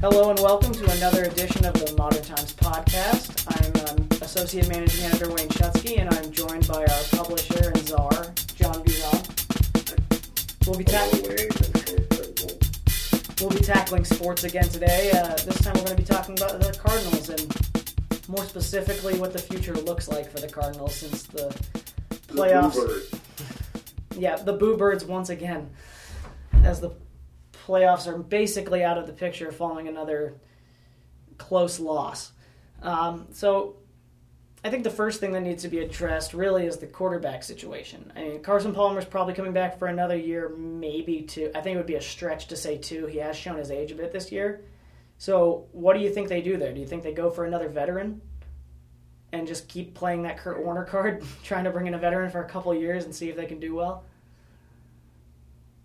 Hello 0.00 0.30
and 0.30 0.38
welcome 0.38 0.72
to 0.72 0.90
another 0.92 1.24
edition 1.24 1.66
of 1.66 1.74
the 1.74 1.94
Modern 1.98 2.22
Times 2.22 2.54
podcast. 2.54 3.44
I'm 3.52 3.98
um, 3.98 4.08
Associate 4.22 4.66
Managing 4.66 5.04
Editor 5.04 5.28
Wayne 5.28 5.50
Shutsky, 5.50 5.98
and 6.00 6.08
I'm 6.14 6.32
joined 6.32 6.66
by 6.66 6.86
our 6.86 7.02
publisher 7.10 7.68
and 7.68 7.86
czar, 7.86 8.10
John 8.56 8.82
Guzan. 8.82 10.66
We'll 10.66 10.78
be, 10.78 10.84
ta- 10.84 11.06
we'll 13.42 13.50
be 13.50 13.60
tackling 13.62 14.06
sports 14.06 14.44
again 14.44 14.70
today. 14.70 15.10
Uh, 15.10 15.36
this 15.44 15.60
time 15.60 15.74
we're 15.74 15.84
going 15.84 15.96
to 15.98 16.02
be 16.02 16.04
talking 16.04 16.34
about 16.34 16.60
the 16.62 16.72
Cardinals 16.78 17.28
and 17.28 18.26
more 18.26 18.46
specifically 18.46 19.18
what 19.18 19.34
the 19.34 19.38
future 19.38 19.74
looks 19.74 20.08
like 20.08 20.30
for 20.32 20.40
the 20.40 20.48
Cardinals 20.48 20.94
since 20.94 21.24
the 21.24 21.54
playoffs. 22.28 23.18
Yeah, 24.16 24.36
the 24.36 24.54
Boo 24.54 24.78
Birds 24.78 25.04
once 25.04 25.28
again, 25.28 25.70
as 26.64 26.80
the 26.80 26.90
playoffs 27.70 28.08
are 28.08 28.18
basically 28.18 28.82
out 28.82 28.98
of 28.98 29.06
the 29.06 29.12
picture 29.12 29.52
following 29.52 29.86
another 29.86 30.34
close 31.38 31.78
loss. 31.78 32.32
Um, 32.82 33.28
so 33.30 33.76
I 34.64 34.70
think 34.70 34.82
the 34.82 34.90
first 34.90 35.20
thing 35.20 35.32
that 35.32 35.42
needs 35.42 35.62
to 35.62 35.68
be 35.68 35.78
addressed 35.78 36.34
really 36.34 36.66
is 36.66 36.78
the 36.78 36.88
quarterback 36.88 37.44
situation. 37.44 38.12
I 38.16 38.22
mean, 38.22 38.42
Carson 38.42 38.74
Palmer's 38.74 39.04
probably 39.04 39.34
coming 39.34 39.52
back 39.52 39.78
for 39.78 39.86
another 39.86 40.16
year, 40.16 40.48
maybe 40.48 41.22
two. 41.22 41.52
I 41.54 41.60
think 41.60 41.74
it 41.74 41.76
would 41.78 41.86
be 41.86 41.94
a 41.94 42.02
stretch 42.02 42.48
to 42.48 42.56
say 42.56 42.76
two. 42.76 43.06
He 43.06 43.18
has 43.18 43.36
shown 43.36 43.56
his 43.56 43.70
age 43.70 43.92
a 43.92 43.94
bit 43.94 44.12
this 44.12 44.32
year. 44.32 44.62
So 45.18 45.66
what 45.70 45.94
do 45.94 46.00
you 46.00 46.10
think 46.10 46.28
they 46.28 46.42
do 46.42 46.56
there? 46.56 46.74
Do 46.74 46.80
you 46.80 46.86
think 46.86 47.04
they 47.04 47.14
go 47.14 47.30
for 47.30 47.44
another 47.44 47.68
veteran? 47.68 48.20
And 49.32 49.46
just 49.46 49.68
keep 49.68 49.94
playing 49.94 50.22
that 50.24 50.38
Kurt 50.38 50.64
Warner 50.64 50.84
card, 50.84 51.22
trying 51.44 51.62
to 51.64 51.70
bring 51.70 51.86
in 51.86 51.94
a 51.94 51.98
veteran 51.98 52.32
for 52.32 52.42
a 52.42 52.48
couple 52.48 52.74
years 52.74 53.04
and 53.04 53.14
see 53.14 53.28
if 53.28 53.36
they 53.36 53.46
can 53.46 53.60
do 53.60 53.76
well. 53.76 54.02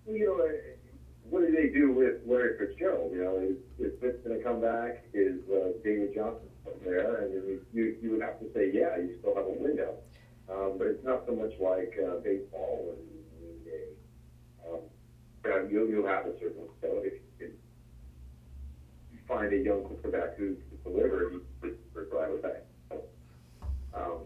You 0.07 0.26
know, 0.26 0.74
what 1.29 1.41
do 1.41 1.52
they 1.52 1.67
do 1.67 1.91
with 1.91 2.15
Larry 2.25 2.57
Fitzgerald? 2.57 3.12
You 3.12 3.23
know, 3.23 3.37
is, 3.37 3.57
is 3.79 3.91
Fitz 3.99 4.18
going 4.23 4.37
to 4.37 4.43
come 4.43 4.62
back? 4.62 5.05
Is 5.13 5.40
uh, 5.49 5.71
David 5.84 6.13
Johnson 6.13 6.48
there? 6.84 7.21
And 7.21 7.31
you, 7.31 7.59
you, 7.73 7.98
you 8.01 8.12
would 8.12 8.21
have 8.21 8.40
to 8.40 8.45
say, 8.54 8.70
yeah, 8.71 8.95
you 8.98 9.15
still 9.20 9.34
have 9.35 9.46
a 9.46 9.49
window. 9.49 9.98
Um, 10.49 10.77
but 10.77 10.87
it's 10.87 11.03
not 11.03 11.26
so 11.26 11.34
much 11.34 11.51
like 11.59 11.98
uh, 11.98 12.18
baseball 12.21 12.93
and, 12.93 13.01
and 13.73 15.62
um, 15.63 15.70
you 15.70 15.87
you'll, 15.90 16.05
have 16.05 16.26
a 16.26 16.37
certain 16.40 16.62
so 16.81 17.01
if 17.03 17.13
you 17.40 17.48
can 17.48 17.51
find 19.27 19.51
a 19.51 19.57
young 19.57 19.81
quarterback 19.81 20.37
who 20.37 20.53
can 20.53 20.91
deliver, 20.91 21.29
you 21.31 21.41
would 21.62 21.76
right 22.12 22.29
away. 22.29 22.59
So, 22.90 23.01
um, 23.96 24.20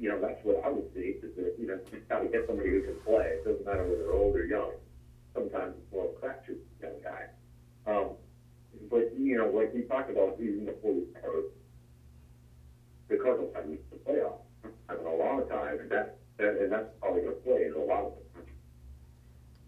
you 0.00 0.08
know, 0.08 0.20
that's 0.20 0.42
what 0.42 0.64
I 0.64 0.68
would 0.68 0.92
see. 0.92 1.14
Is 1.22 1.30
that, 1.36 1.54
you 1.58 1.66
know, 1.66 1.78
you 1.92 1.98
got 2.08 2.20
to 2.20 2.26
get 2.26 2.44
somebody 2.48 2.70
who 2.70 2.80
can 2.80 2.94
play. 3.04 3.38
It 3.38 3.44
doesn't 3.44 3.64
matter 3.64 3.84
whether 3.84 4.02
they're 4.02 4.12
old 4.12 4.34
or 4.34 4.44
young 4.44 4.72
sometimes 5.36 5.74
it's 5.76 5.92
of 5.92 6.00
a 6.00 6.26
crapshoot 6.26 6.58
young 6.80 6.98
guy. 7.04 7.26
Um, 7.86 8.16
but 8.90 9.12
you 9.18 9.36
know, 9.36 9.48
like 9.48 9.72
we 9.74 9.82
talked 9.82 10.10
about 10.10 10.38
even 10.40 10.64
before 10.64 10.94
we 10.94 11.02
started, 11.18 11.44
the 13.08 13.16
Cardinals 13.16 13.54
have 13.54 13.68
reached 13.68 13.90
the 13.90 13.96
playoffs 13.96 14.40
in 14.64 15.06
a 15.06 15.14
long 15.14 15.46
time, 15.48 15.78
and 15.80 15.90
that's 15.90 16.10
and 16.38 16.72
that's 16.72 16.88
probably 17.00 17.22
going 17.22 17.34
to 17.34 17.40
play 17.40 17.64
in 17.66 17.74
a 17.74 17.84
lot 17.84 18.04
of 18.06 18.12
them. 18.34 18.44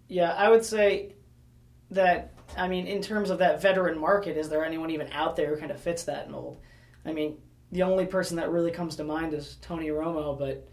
Yeah, 0.08 0.32
I 0.32 0.48
would 0.48 0.64
say 0.64 1.14
that. 1.90 2.34
I 2.56 2.66
mean, 2.66 2.86
in 2.86 3.02
terms 3.02 3.28
of 3.30 3.38
that 3.38 3.60
veteran 3.60 3.98
market, 3.98 4.36
is 4.36 4.48
there 4.48 4.64
anyone 4.64 4.90
even 4.90 5.08
out 5.12 5.36
there 5.36 5.54
who 5.54 5.60
kind 5.60 5.70
of 5.70 5.78
fits 5.78 6.04
that 6.04 6.30
mold? 6.30 6.58
I 7.04 7.12
mean, 7.12 7.36
the 7.72 7.82
only 7.82 8.06
person 8.06 8.38
that 8.38 8.50
really 8.50 8.70
comes 8.70 8.96
to 8.96 9.04
mind 9.04 9.34
is 9.34 9.58
Tony 9.60 9.88
Romo, 9.88 10.38
but 10.38 10.66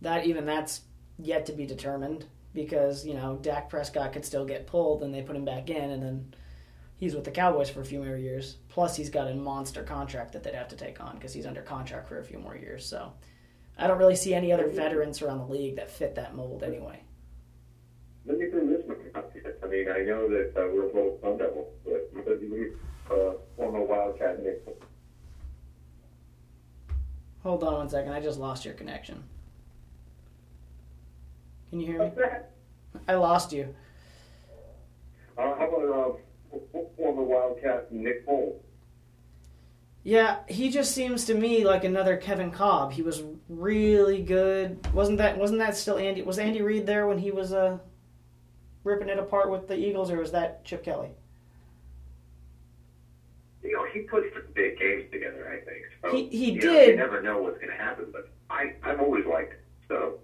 that 0.00 0.26
even 0.26 0.44
that's 0.44 0.82
yet 1.18 1.46
to 1.46 1.52
be 1.52 1.66
determined 1.66 2.26
because 2.54 3.06
you 3.06 3.14
know 3.14 3.38
Dak 3.42 3.68
Prescott 3.68 4.12
could 4.12 4.24
still 4.24 4.44
get 4.44 4.66
pulled, 4.66 5.02
and 5.02 5.12
they 5.12 5.22
put 5.22 5.36
him 5.36 5.44
back 5.44 5.70
in, 5.70 5.90
and 5.90 6.02
then 6.02 6.34
he's 6.96 7.14
with 7.14 7.24
the 7.24 7.30
Cowboys 7.30 7.70
for 7.70 7.80
a 7.80 7.84
few 7.84 8.02
more 8.02 8.16
years. 8.16 8.56
Plus, 8.68 8.96
he's 8.96 9.10
got 9.10 9.30
a 9.30 9.34
monster 9.34 9.82
contract 9.82 10.32
that 10.32 10.42
they'd 10.42 10.54
have 10.54 10.68
to 10.68 10.76
take 10.76 11.00
on 11.00 11.14
because 11.14 11.32
he's 11.32 11.46
under 11.46 11.62
contract 11.62 12.08
for 12.08 12.18
a 12.18 12.24
few 12.24 12.38
more 12.38 12.56
years. 12.56 12.84
So, 12.86 13.12
I 13.78 13.86
don't 13.86 13.98
really 13.98 14.16
see 14.16 14.34
any 14.34 14.52
other 14.52 14.68
veterans 14.68 15.22
around 15.22 15.38
the 15.38 15.46
league 15.46 15.76
that 15.76 15.90
fit 15.90 16.14
that 16.16 16.34
mold 16.34 16.62
anyway. 16.62 17.02
Let 18.26 18.38
me 18.38 18.50
throw 18.50 18.66
this 18.66 18.84
one 18.84 18.96
I 19.14 19.66
mean, 19.66 19.88
I 19.90 20.00
know 20.00 20.28
that 20.28 20.52
uh, 20.56 20.68
we're 20.74 20.88
both 20.92 21.20
Sun 21.22 21.38
Devils, 21.38 21.72
but 21.84 22.14
because 22.14 22.42
you 22.42 22.76
uh, 23.10 23.32
former 23.56 23.82
Wildcat 23.82 24.42
Nick. 24.42 24.66
Hold 27.42 27.64
on 27.64 27.74
one 27.74 27.88
second. 27.88 28.12
I 28.12 28.20
just 28.20 28.38
lost 28.38 28.64
your 28.64 28.74
connection. 28.74 29.22
Can 31.70 31.80
you 31.80 31.86
hear 31.86 31.98
me? 31.98 32.12
I 33.06 33.14
lost 33.14 33.52
you. 33.52 33.74
Uh, 35.36 35.54
how 35.56 35.68
about 35.68 36.18
uh, 36.52 36.68
former 36.96 37.22
Wildcat 37.22 37.92
Nick 37.92 38.26
Foles? 38.26 38.56
Yeah, 40.02 40.38
he 40.48 40.70
just 40.70 40.94
seems 40.94 41.26
to 41.26 41.34
me 41.34 41.64
like 41.66 41.84
another 41.84 42.16
Kevin 42.16 42.50
Kolb. 42.50 42.92
He 42.92 43.02
was 43.02 43.22
really 43.48 44.22
good. 44.22 44.78
Wasn't 44.94 45.18
that 45.18 45.36
wasn't 45.36 45.58
that 45.58 45.76
still 45.76 45.98
Andy? 45.98 46.22
Was 46.22 46.38
Andy 46.38 46.62
Reid 46.62 46.86
there 46.86 47.06
when 47.06 47.18
he 47.18 47.30
was 47.30 47.52
uh, 47.52 47.78
ripping 48.84 49.10
it 49.10 49.18
apart 49.18 49.50
with 49.50 49.68
the 49.68 49.76
Eagles, 49.76 50.10
or 50.10 50.18
was 50.18 50.32
that 50.32 50.64
Chip 50.64 50.82
Kelly? 50.82 51.10
You 53.62 53.72
know, 53.74 53.86
he 53.92 54.00
puts 54.00 54.28
the 54.34 54.40
big 54.54 54.78
games 54.78 55.10
together. 55.12 55.46
I 55.52 55.64
think 55.64 55.84
so. 56.02 56.16
He 56.16 56.28
he 56.28 56.58
did. 56.58 56.64
Know, 56.64 56.80
you 56.92 56.96
never 56.96 57.20
know 57.20 57.42
what's 57.42 57.58
going 57.58 57.70
to 57.70 57.76
happen, 57.76 58.06
but 58.10 58.30
I 58.48 58.74
I've 58.82 59.00
always 59.00 59.26
liked 59.26 59.54
so 59.88 60.20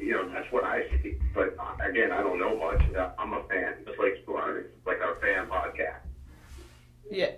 you 0.00 0.12
know, 0.12 0.28
that's 0.28 0.50
what 0.52 0.64
I 0.64 0.82
see. 1.02 1.16
But 1.34 1.56
uh, 1.58 1.88
again, 1.88 2.12
I 2.12 2.22
don't 2.22 2.38
know 2.38 2.56
much. 2.56 2.82
I'm 3.18 3.32
a 3.34 3.42
fan, 3.44 3.74
just 3.86 3.98
like 3.98 4.24
you 4.26 4.34
are. 4.34 4.58
It's 4.58 4.86
like 4.86 5.00
our 5.00 5.16
fan 5.20 5.46
podcast. 5.46 6.00
Yeah. 7.10 7.32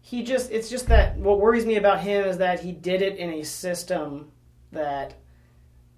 He 0.00 0.22
just, 0.22 0.50
it's 0.50 0.70
just 0.70 0.86
that 0.88 1.16
what 1.16 1.40
worries 1.40 1.66
me 1.66 1.76
about 1.76 2.00
him 2.00 2.24
is 2.24 2.38
that 2.38 2.60
he 2.60 2.72
did 2.72 3.02
it 3.02 3.16
in 3.16 3.30
a 3.30 3.42
system 3.42 4.30
that 4.72 5.14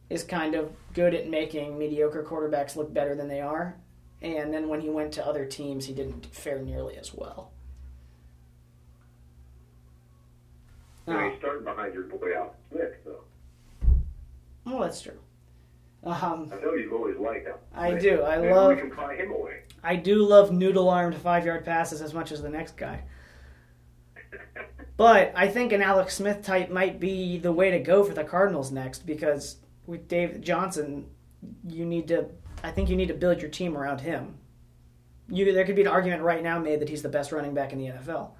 is 0.09 0.25
kind 0.25 0.55
of 0.55 0.73
good 0.95 1.15
at 1.15 1.29
making 1.29 1.79
mediocre 1.79 2.25
quarterbacks 2.25 2.77
look 2.77 2.93
better 2.93 3.15
than 3.15 3.29
they 3.29 3.41
are. 3.41 3.77
And 4.23 4.53
then 4.53 4.69
when 4.69 4.81
he 4.81 4.91
went 4.91 5.13
to 5.15 5.27
other 5.27 5.47
teams, 5.47 5.87
he 5.87 5.95
didn't 5.95 6.27
fare 6.27 6.59
nearly 6.61 6.97
as 6.97 7.15
well. 7.15 7.53
So 11.07 11.19
he's 11.19 11.39
starting 11.39 11.65
behind 11.65 11.95
your 11.95 12.05
boy 12.05 12.35
Al 12.37 12.55
Smith, 12.71 12.93
though. 13.05 13.25
Well, 14.65 14.81
that's 14.81 15.01
true. 15.01 15.19
Um, 16.03 16.51
I 16.53 16.61
know 16.61 16.75
you've 16.75 16.93
always 16.93 17.19
liked 17.19 17.47
him. 17.47 17.57
I 17.75 17.95
do. 17.95 18.23
I 18.23 18.39
Maybe 18.39 18.55
love. 18.55 18.75
We 18.75 18.81
can 18.81 18.91
pry 18.91 19.17
him 19.17 19.31
away. 19.31 19.63
I 19.83 19.97
do 19.97 20.27
love 20.27 20.51
noodle 20.51 20.89
armed 20.89 21.17
five 21.17 21.45
yard 21.45 21.65
passes 21.65 22.01
as 22.01 22.15
much 22.15 22.33
as 22.33 22.41
the 22.41 22.49
next 22.49 22.77
guy. 22.77 23.03
but 24.97 25.33
I 25.37 25.49
think 25.49 25.73
an 25.73 25.83
Alex 25.83 26.15
Smith 26.15 26.43
type 26.43 26.71
might 26.71 27.01
be 27.01 27.39
the 27.39 27.53
way 27.53 27.71
to 27.71 27.81
go 27.81 28.03
for 28.03 28.15
the 28.15 28.25
Cardinals 28.25 28.71
next 28.71 29.05
because 29.05 29.57
with 29.87 30.09
Dave 30.09 30.41
Johnson, 30.41 31.07
you 31.69 31.85
need 31.85 32.09
to. 32.09 32.27
I 32.63 32.71
think 32.71 32.89
you 32.89 32.97
need 32.97 33.09
to 33.09 33.15
build 33.15 33.41
your 33.41 33.51
team 33.51 33.77
around 33.77 34.01
him. 34.01 34.37
You, 35.29 35.53
there 35.53 35.65
could 35.65 35.77
be 35.77 35.83
an 35.83 35.89
argument 35.89 36.23
right 36.23 36.43
now 36.43 36.59
made 36.59 36.81
that 36.81 36.89
he's 36.89 37.03
the 37.03 37.09
best 37.09 37.31
running 37.31 37.55
back 37.55 37.73
in 37.73 37.79
the 37.79 37.87
NFL. 37.87 38.31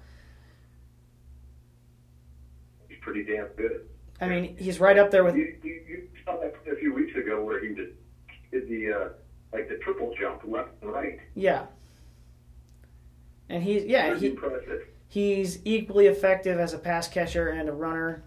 He's 2.89 2.99
pretty 3.01 3.23
damn 3.23 3.47
good. 3.55 3.87
I 4.21 4.27
mean, 4.27 4.55
he's 4.57 4.79
right 4.79 4.97
up 4.97 5.09
there 5.09 5.23
with. 5.23 5.35
You, 5.35 5.55
you, 5.63 5.81
you 5.87 6.07
saw 6.23 6.37
that 6.39 6.53
a 6.71 6.75
few 6.75 6.93
weeks 6.93 7.15
ago 7.17 7.43
where 7.43 7.59
he 7.59 7.73
did, 7.73 7.97
did 8.51 8.69
the 8.69 8.93
uh, 8.93 9.09
like 9.51 9.67
the 9.67 9.75
triple 9.77 10.13
jump 10.19 10.41
left 10.45 10.69
and 10.81 10.91
right. 10.91 11.19
Yeah. 11.35 11.65
And 13.49 13.63
he's 13.63 13.83
yeah 13.85 14.15
he, 14.15 14.27
impressive. 14.27 14.83
he's 15.07 15.59
equally 15.65 16.05
effective 16.07 16.59
as 16.59 16.73
a 16.73 16.77
pass 16.77 17.07
catcher 17.07 17.49
and 17.49 17.67
a 17.67 17.73
runner. 17.73 18.23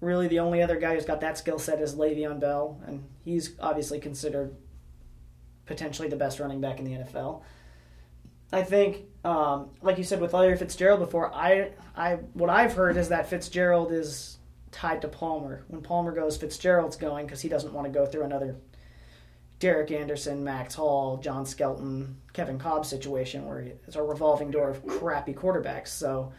Really, 0.00 0.28
the 0.28 0.38
only 0.38 0.62
other 0.62 0.80
guy 0.80 0.94
who's 0.94 1.04
got 1.04 1.20
that 1.20 1.36
skill 1.36 1.58
set 1.58 1.78
is 1.78 1.94
Le'Veon 1.94 2.40
Bell, 2.40 2.80
and 2.86 3.04
he's 3.22 3.54
obviously 3.60 4.00
considered 4.00 4.56
potentially 5.66 6.08
the 6.08 6.16
best 6.16 6.40
running 6.40 6.62
back 6.62 6.78
in 6.78 6.86
the 6.86 6.92
NFL. 6.92 7.42
I 8.50 8.62
think, 8.62 9.04
um, 9.24 9.68
like 9.82 9.98
you 9.98 10.04
said 10.04 10.20
with 10.20 10.32
Larry 10.32 10.56
Fitzgerald 10.56 11.00
before, 11.00 11.32
I, 11.32 11.72
I, 11.94 12.14
what 12.32 12.48
I've 12.48 12.72
heard 12.72 12.96
is 12.96 13.10
that 13.10 13.28
Fitzgerald 13.28 13.92
is 13.92 14.38
tied 14.72 15.02
to 15.02 15.08
Palmer. 15.08 15.64
When 15.68 15.82
Palmer 15.82 16.12
goes, 16.12 16.36
Fitzgerald's 16.36 16.96
going 16.96 17.26
because 17.26 17.40
he 17.40 17.48
doesn't 17.48 17.72
want 17.72 17.86
to 17.86 17.92
go 17.92 18.06
through 18.06 18.24
another 18.24 18.56
Derek 19.58 19.90
Anderson, 19.90 20.42
Max 20.42 20.74
Hall, 20.74 21.18
John 21.18 21.44
Skelton, 21.44 22.16
Kevin 22.32 22.58
Kolb 22.58 22.86
situation 22.86 23.46
where 23.46 23.60
it's 23.60 23.96
a 23.96 24.02
revolving 24.02 24.50
door 24.50 24.70
of 24.70 24.86
crappy 24.86 25.34
quarterbacks. 25.34 25.88
So, 25.88 26.32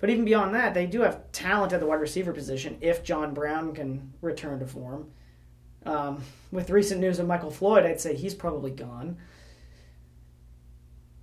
but 0.00 0.10
even 0.10 0.24
beyond 0.24 0.54
that, 0.54 0.74
they 0.74 0.86
do 0.86 1.02
have 1.02 1.30
talent 1.30 1.72
at 1.72 1.78
the 1.78 1.86
wide 1.86 2.00
receiver 2.00 2.32
position 2.32 2.78
if 2.80 3.04
John 3.04 3.32
Brown 3.32 3.74
can 3.74 4.12
return 4.20 4.58
to 4.58 4.66
form. 4.66 5.12
Um, 5.86 6.22
with 6.50 6.70
recent 6.70 7.00
news 7.00 7.20
of 7.20 7.26
Michael 7.26 7.50
Floyd, 7.50 7.86
I'd 7.86 8.00
say 8.00 8.16
he's 8.16 8.34
probably 8.34 8.72
gone. 8.72 9.18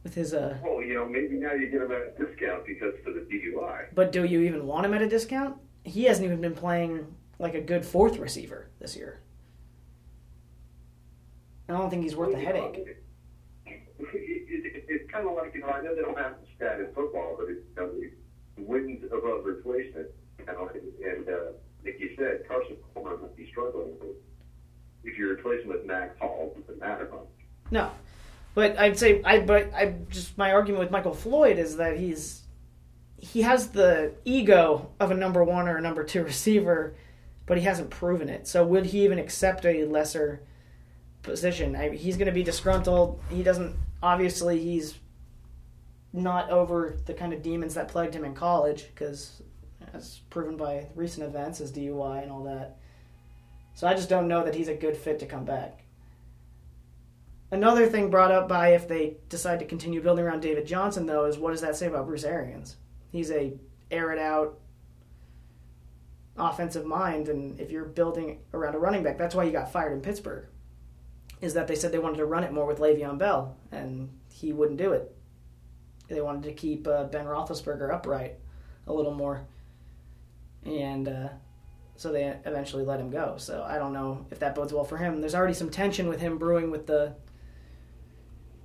With 0.03 0.15
his 0.15 0.33
uh. 0.33 0.57
Well, 0.63 0.81
you 0.81 0.93
know, 0.93 1.05
maybe 1.05 1.35
now 1.35 1.53
you 1.53 1.67
get 1.67 1.81
him 1.81 1.91
a 1.91 2.11
discount 2.17 2.65
because. 2.65 2.88
But 3.99 4.13
do 4.13 4.23
you 4.23 4.39
even 4.43 4.65
want 4.65 4.85
him 4.85 4.93
at 4.93 5.01
a 5.01 5.09
discount? 5.09 5.57
He 5.83 6.05
hasn't 6.05 6.25
even 6.25 6.39
been 6.39 6.55
playing 6.55 7.05
like 7.37 7.53
a 7.53 7.59
good 7.59 7.83
fourth 7.83 8.17
receiver 8.17 8.69
this 8.79 8.95
year. 8.95 9.19
I 11.67 11.73
don't 11.73 11.89
think 11.89 12.03
he's 12.03 12.15
worth 12.15 12.31
the 12.31 12.39
headache. 12.39 12.77
It, 12.77 13.03
it, 13.65 13.75
it, 14.07 14.85
it's 14.87 15.11
kind 15.11 15.27
of 15.27 15.35
like, 15.35 15.53
you 15.53 15.59
know, 15.59 15.67
I 15.67 15.81
know 15.81 15.93
they 15.93 16.01
don't 16.01 16.17
have 16.17 16.35
the 16.39 16.47
stat 16.55 16.79
in 16.79 16.93
football, 16.95 17.35
but 17.37 17.49
it's, 17.49 17.59
you 17.75 17.75
know, 17.75 17.91
the 18.55 18.63
wins 18.63 19.03
above 19.03 19.43
replacement, 19.43 20.07
you 20.39 20.45
know, 20.45 20.69
and, 20.73 20.93
and 21.03 21.27
uh, 21.27 21.51
like 21.83 21.99
you 21.99 22.15
said, 22.17 22.47
Carson 22.47 22.77
Palmer 22.93 23.17
might 23.17 23.35
be 23.35 23.49
struggling. 23.51 23.97
If 25.03 25.17
you 25.17 25.29
replace 25.29 25.63
him 25.63 25.71
with 25.71 25.85
Max 25.85 26.17
Hall, 26.21 26.53
it 26.55 26.65
doesn't 26.65 26.79
matter 26.79 27.09
much. 27.11 27.27
No, 27.69 27.91
but 28.55 28.79
I'd 28.79 28.97
say 28.97 29.21
I. 29.25 29.41
But 29.41 29.73
I 29.73 29.95
just 30.09 30.37
my 30.37 30.53
argument 30.53 30.79
with 30.79 30.89
Michael 30.89 31.13
Floyd 31.13 31.57
is 31.57 31.75
that 31.75 31.97
he's 31.97 32.43
he 33.21 33.41
has 33.41 33.69
the 33.69 34.13
ego 34.25 34.89
of 34.99 35.11
a 35.11 35.15
number 35.15 35.43
one 35.43 35.67
or 35.67 35.77
a 35.77 35.81
number 35.81 36.03
two 36.03 36.23
receiver, 36.25 36.95
but 37.45 37.57
he 37.57 37.63
hasn't 37.63 37.89
proven 37.89 38.29
it. 38.29 38.47
So 38.47 38.65
would 38.65 38.87
he 38.87 39.03
even 39.03 39.19
accept 39.19 39.65
a 39.65 39.85
lesser 39.85 40.41
position? 41.23 41.75
I, 41.75 41.89
he's 41.89 42.17
going 42.17 42.27
to 42.27 42.31
be 42.31 42.43
disgruntled. 42.43 43.21
He 43.29 43.43
doesn't. 43.43 43.75
Obviously, 44.01 44.59
he's 44.59 44.97
not 46.13 46.49
over 46.49 46.97
the 47.05 47.13
kind 47.13 47.33
of 47.33 47.43
demons 47.43 47.75
that 47.75 47.89
plagued 47.89 48.15
him 48.15 48.25
in 48.25 48.33
college 48.33 48.87
because 48.87 49.41
as 49.93 50.19
proven 50.29 50.57
by 50.57 50.87
recent 50.95 51.25
events, 51.25 51.59
his 51.59 51.71
DUI 51.71 52.23
and 52.23 52.31
all 52.31 52.43
that. 52.43 52.77
So 53.75 53.87
I 53.87 53.93
just 53.93 54.09
don't 54.09 54.27
know 54.27 54.43
that 54.43 54.55
he's 54.55 54.67
a 54.67 54.73
good 54.73 54.97
fit 54.97 55.19
to 55.19 55.25
come 55.25 55.45
back. 55.45 55.83
Another 57.51 57.87
thing 57.87 58.09
brought 58.09 58.31
up 58.31 58.47
by 58.47 58.69
if 58.69 58.87
they 58.87 59.17
decide 59.27 59.59
to 59.59 59.65
continue 59.65 60.01
building 60.01 60.25
around 60.25 60.41
David 60.41 60.67
Johnson, 60.67 61.05
though, 61.05 61.25
is 61.25 61.37
what 61.37 61.51
does 61.51 61.61
that 61.61 61.75
say 61.75 61.87
about 61.87 62.05
Bruce 62.05 62.23
Arians? 62.23 62.75
He's 63.11 63.31
a 63.31 63.53
air 63.91 64.11
it 64.11 64.19
out 64.19 64.59
offensive 66.37 66.85
mind, 66.85 67.27
and 67.27 67.59
if 67.59 67.69
you're 67.71 67.85
building 67.85 68.39
around 68.53 68.75
a 68.75 68.79
running 68.79 69.03
back, 69.03 69.17
that's 69.17 69.35
why 69.35 69.45
he 69.45 69.51
got 69.51 69.71
fired 69.71 69.93
in 69.93 70.01
Pittsburgh. 70.01 70.45
Is 71.41 71.53
that 71.53 71.67
they 71.67 71.75
said 71.75 71.91
they 71.91 71.99
wanted 71.99 72.17
to 72.17 72.25
run 72.25 72.43
it 72.43 72.51
more 72.51 72.65
with 72.65 72.79
Le'Veon 72.79 73.17
Bell, 73.17 73.57
and 73.71 74.09
he 74.31 74.53
wouldn't 74.53 74.77
do 74.77 74.93
it. 74.93 75.15
They 76.07 76.21
wanted 76.21 76.43
to 76.43 76.53
keep 76.53 76.87
uh, 76.87 77.05
Ben 77.05 77.25
Roethlisberger 77.25 77.93
upright 77.93 78.35
a 78.87 78.93
little 78.93 79.13
more 79.13 79.45
and 80.65 81.07
uh, 81.07 81.29
so 81.95 82.11
they 82.11 82.23
eventually 82.45 82.83
let 82.83 82.99
him 82.99 83.09
go. 83.09 83.35
So 83.37 83.63
I 83.67 83.77
don't 83.77 83.93
know 83.93 84.25
if 84.31 84.39
that 84.39 84.55
bodes 84.55 84.73
well 84.73 84.83
for 84.83 84.97
him. 84.97 85.21
There's 85.21 85.35
already 85.35 85.53
some 85.53 85.69
tension 85.69 86.07
with 86.07 86.21
him 86.21 86.37
brewing 86.37 86.71
with 86.71 86.87
the. 86.87 87.15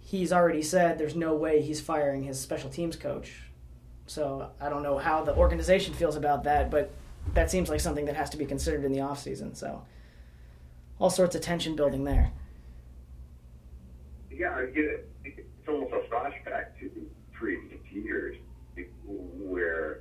He's 0.00 0.32
already 0.32 0.62
said 0.62 0.98
there's 0.98 1.16
no 1.16 1.34
way 1.34 1.62
he's 1.62 1.80
firing 1.80 2.24
his 2.24 2.38
special 2.38 2.70
teams 2.70 2.96
coach. 2.96 3.42
So 4.06 4.50
I 4.60 4.68
don't 4.68 4.82
know 4.82 4.98
how 4.98 5.24
the 5.24 5.34
organization 5.34 5.94
feels 5.94 6.16
about 6.16 6.44
that, 6.44 6.70
but 6.70 6.92
that 7.32 7.50
seems 7.50 7.68
like 7.70 7.80
something 7.80 8.04
that 8.04 8.16
has 8.16 8.30
to 8.30 8.36
be 8.36 8.44
considered 8.44 8.84
in 8.84 8.92
the 8.92 8.98
offseason. 8.98 9.56
So 9.56 9.82
all 10.98 11.10
sorts 11.10 11.34
of 11.34 11.40
tension 11.40 11.74
building 11.74 12.04
there. 12.04 12.32
Yeah, 14.30 14.54
I 14.54 14.66
get 14.66 14.84
it. 14.84 15.10
It's 15.24 15.68
almost 15.68 15.92
a 15.92 16.00
flashback 16.12 16.78
to 16.80 16.90
previous 17.32 17.80
years 17.90 18.36
where 19.06 20.00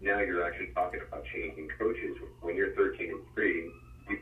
now 0.00 0.20
you're 0.20 0.46
actually 0.46 0.68
talking 0.74 1.00
about 1.08 1.24
changing 1.34 1.68
coaches. 1.78 2.16
When 2.42 2.54
you're 2.54 2.74
13 2.74 3.10
and 3.10 3.20
3, 3.34 3.70
you, 4.10 4.18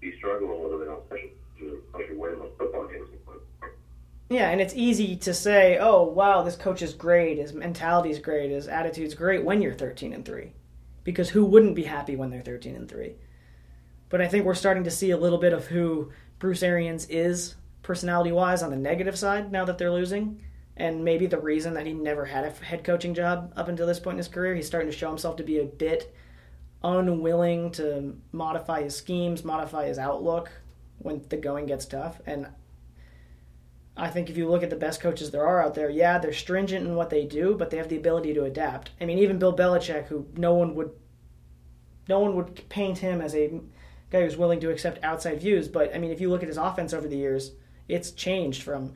you 0.00 0.16
struggle 0.18 0.50
a 0.50 0.58
little 0.62 0.78
bit 0.78 0.88
on 0.88 1.00
special 1.06 2.16
winning 2.16 2.38
those 2.38 2.52
football 2.58 2.86
games. 2.86 3.08
Yeah, 4.30 4.48
and 4.50 4.60
it's 4.60 4.74
easy 4.74 5.16
to 5.16 5.34
say, 5.34 5.76
"Oh, 5.78 6.04
wow, 6.04 6.42
this 6.42 6.56
coach 6.56 6.82
is 6.82 6.94
great. 6.94 7.38
His 7.38 7.52
mentality 7.52 8.10
is 8.10 8.20
great. 8.20 8.50
His 8.50 8.68
attitude's 8.68 9.14
great." 9.14 9.44
When 9.44 9.60
you're 9.60 9.74
13 9.74 10.12
and 10.12 10.24
three, 10.24 10.52
because 11.02 11.30
who 11.30 11.44
wouldn't 11.44 11.74
be 11.74 11.82
happy 11.82 12.14
when 12.14 12.30
they're 12.30 12.40
13 12.40 12.76
and 12.76 12.88
three? 12.88 13.16
But 14.08 14.20
I 14.20 14.28
think 14.28 14.44
we're 14.44 14.54
starting 14.54 14.84
to 14.84 14.90
see 14.90 15.10
a 15.10 15.16
little 15.16 15.38
bit 15.38 15.52
of 15.52 15.66
who 15.66 16.12
Bruce 16.38 16.62
Arians 16.62 17.06
is 17.06 17.56
personality-wise 17.82 18.62
on 18.62 18.70
the 18.70 18.76
negative 18.76 19.18
side 19.18 19.50
now 19.50 19.64
that 19.64 19.78
they're 19.78 19.90
losing 19.90 20.40
and 20.76 21.04
maybe 21.04 21.26
the 21.26 21.38
reason 21.38 21.74
that 21.74 21.86
he 21.86 21.92
never 21.92 22.24
had 22.24 22.44
a 22.44 22.50
head 22.64 22.84
coaching 22.84 23.14
job 23.14 23.52
up 23.56 23.68
until 23.68 23.86
this 23.86 24.00
point 24.00 24.14
in 24.14 24.18
his 24.18 24.28
career. 24.28 24.54
He's 24.54 24.66
starting 24.66 24.90
to 24.90 24.96
show 24.96 25.08
himself 25.08 25.36
to 25.36 25.42
be 25.42 25.58
a 25.58 25.64
bit 25.64 26.14
unwilling 26.82 27.70
to 27.72 28.16
modify 28.32 28.82
his 28.82 28.96
schemes, 28.96 29.44
modify 29.44 29.86
his 29.86 29.98
outlook 29.98 30.50
when 30.98 31.22
the 31.28 31.36
going 31.36 31.66
gets 31.66 31.84
tough. 31.84 32.20
And 32.26 32.46
I 34.00 34.08
think 34.08 34.30
if 34.30 34.36
you 34.36 34.48
look 34.48 34.62
at 34.62 34.70
the 34.70 34.76
best 34.76 35.00
coaches 35.00 35.30
there 35.30 35.46
are 35.46 35.62
out 35.62 35.74
there, 35.74 35.90
yeah, 35.90 36.18
they're 36.18 36.32
stringent 36.32 36.86
in 36.86 36.94
what 36.94 37.10
they 37.10 37.26
do, 37.26 37.54
but 37.54 37.70
they 37.70 37.76
have 37.76 37.90
the 37.90 37.98
ability 37.98 38.32
to 38.34 38.44
adapt. 38.44 38.90
I 39.00 39.04
mean, 39.04 39.18
even 39.18 39.38
Bill 39.38 39.54
Belichick, 39.54 40.06
who 40.06 40.26
no 40.36 40.54
one 40.54 40.74
would 40.74 40.90
no 42.08 42.18
one 42.18 42.34
would 42.34 42.68
paint 42.68 42.98
him 42.98 43.20
as 43.20 43.34
a 43.34 43.60
guy 44.10 44.22
who's 44.22 44.36
willing 44.36 44.58
to 44.60 44.70
accept 44.70 45.04
outside 45.04 45.40
views, 45.40 45.68
but 45.68 45.94
I 45.94 45.98
mean, 45.98 46.10
if 46.10 46.20
you 46.20 46.30
look 46.30 46.42
at 46.42 46.48
his 46.48 46.56
offense 46.56 46.92
over 46.92 47.06
the 47.06 47.16
years, 47.16 47.52
it's 47.88 48.10
changed 48.10 48.62
from 48.62 48.94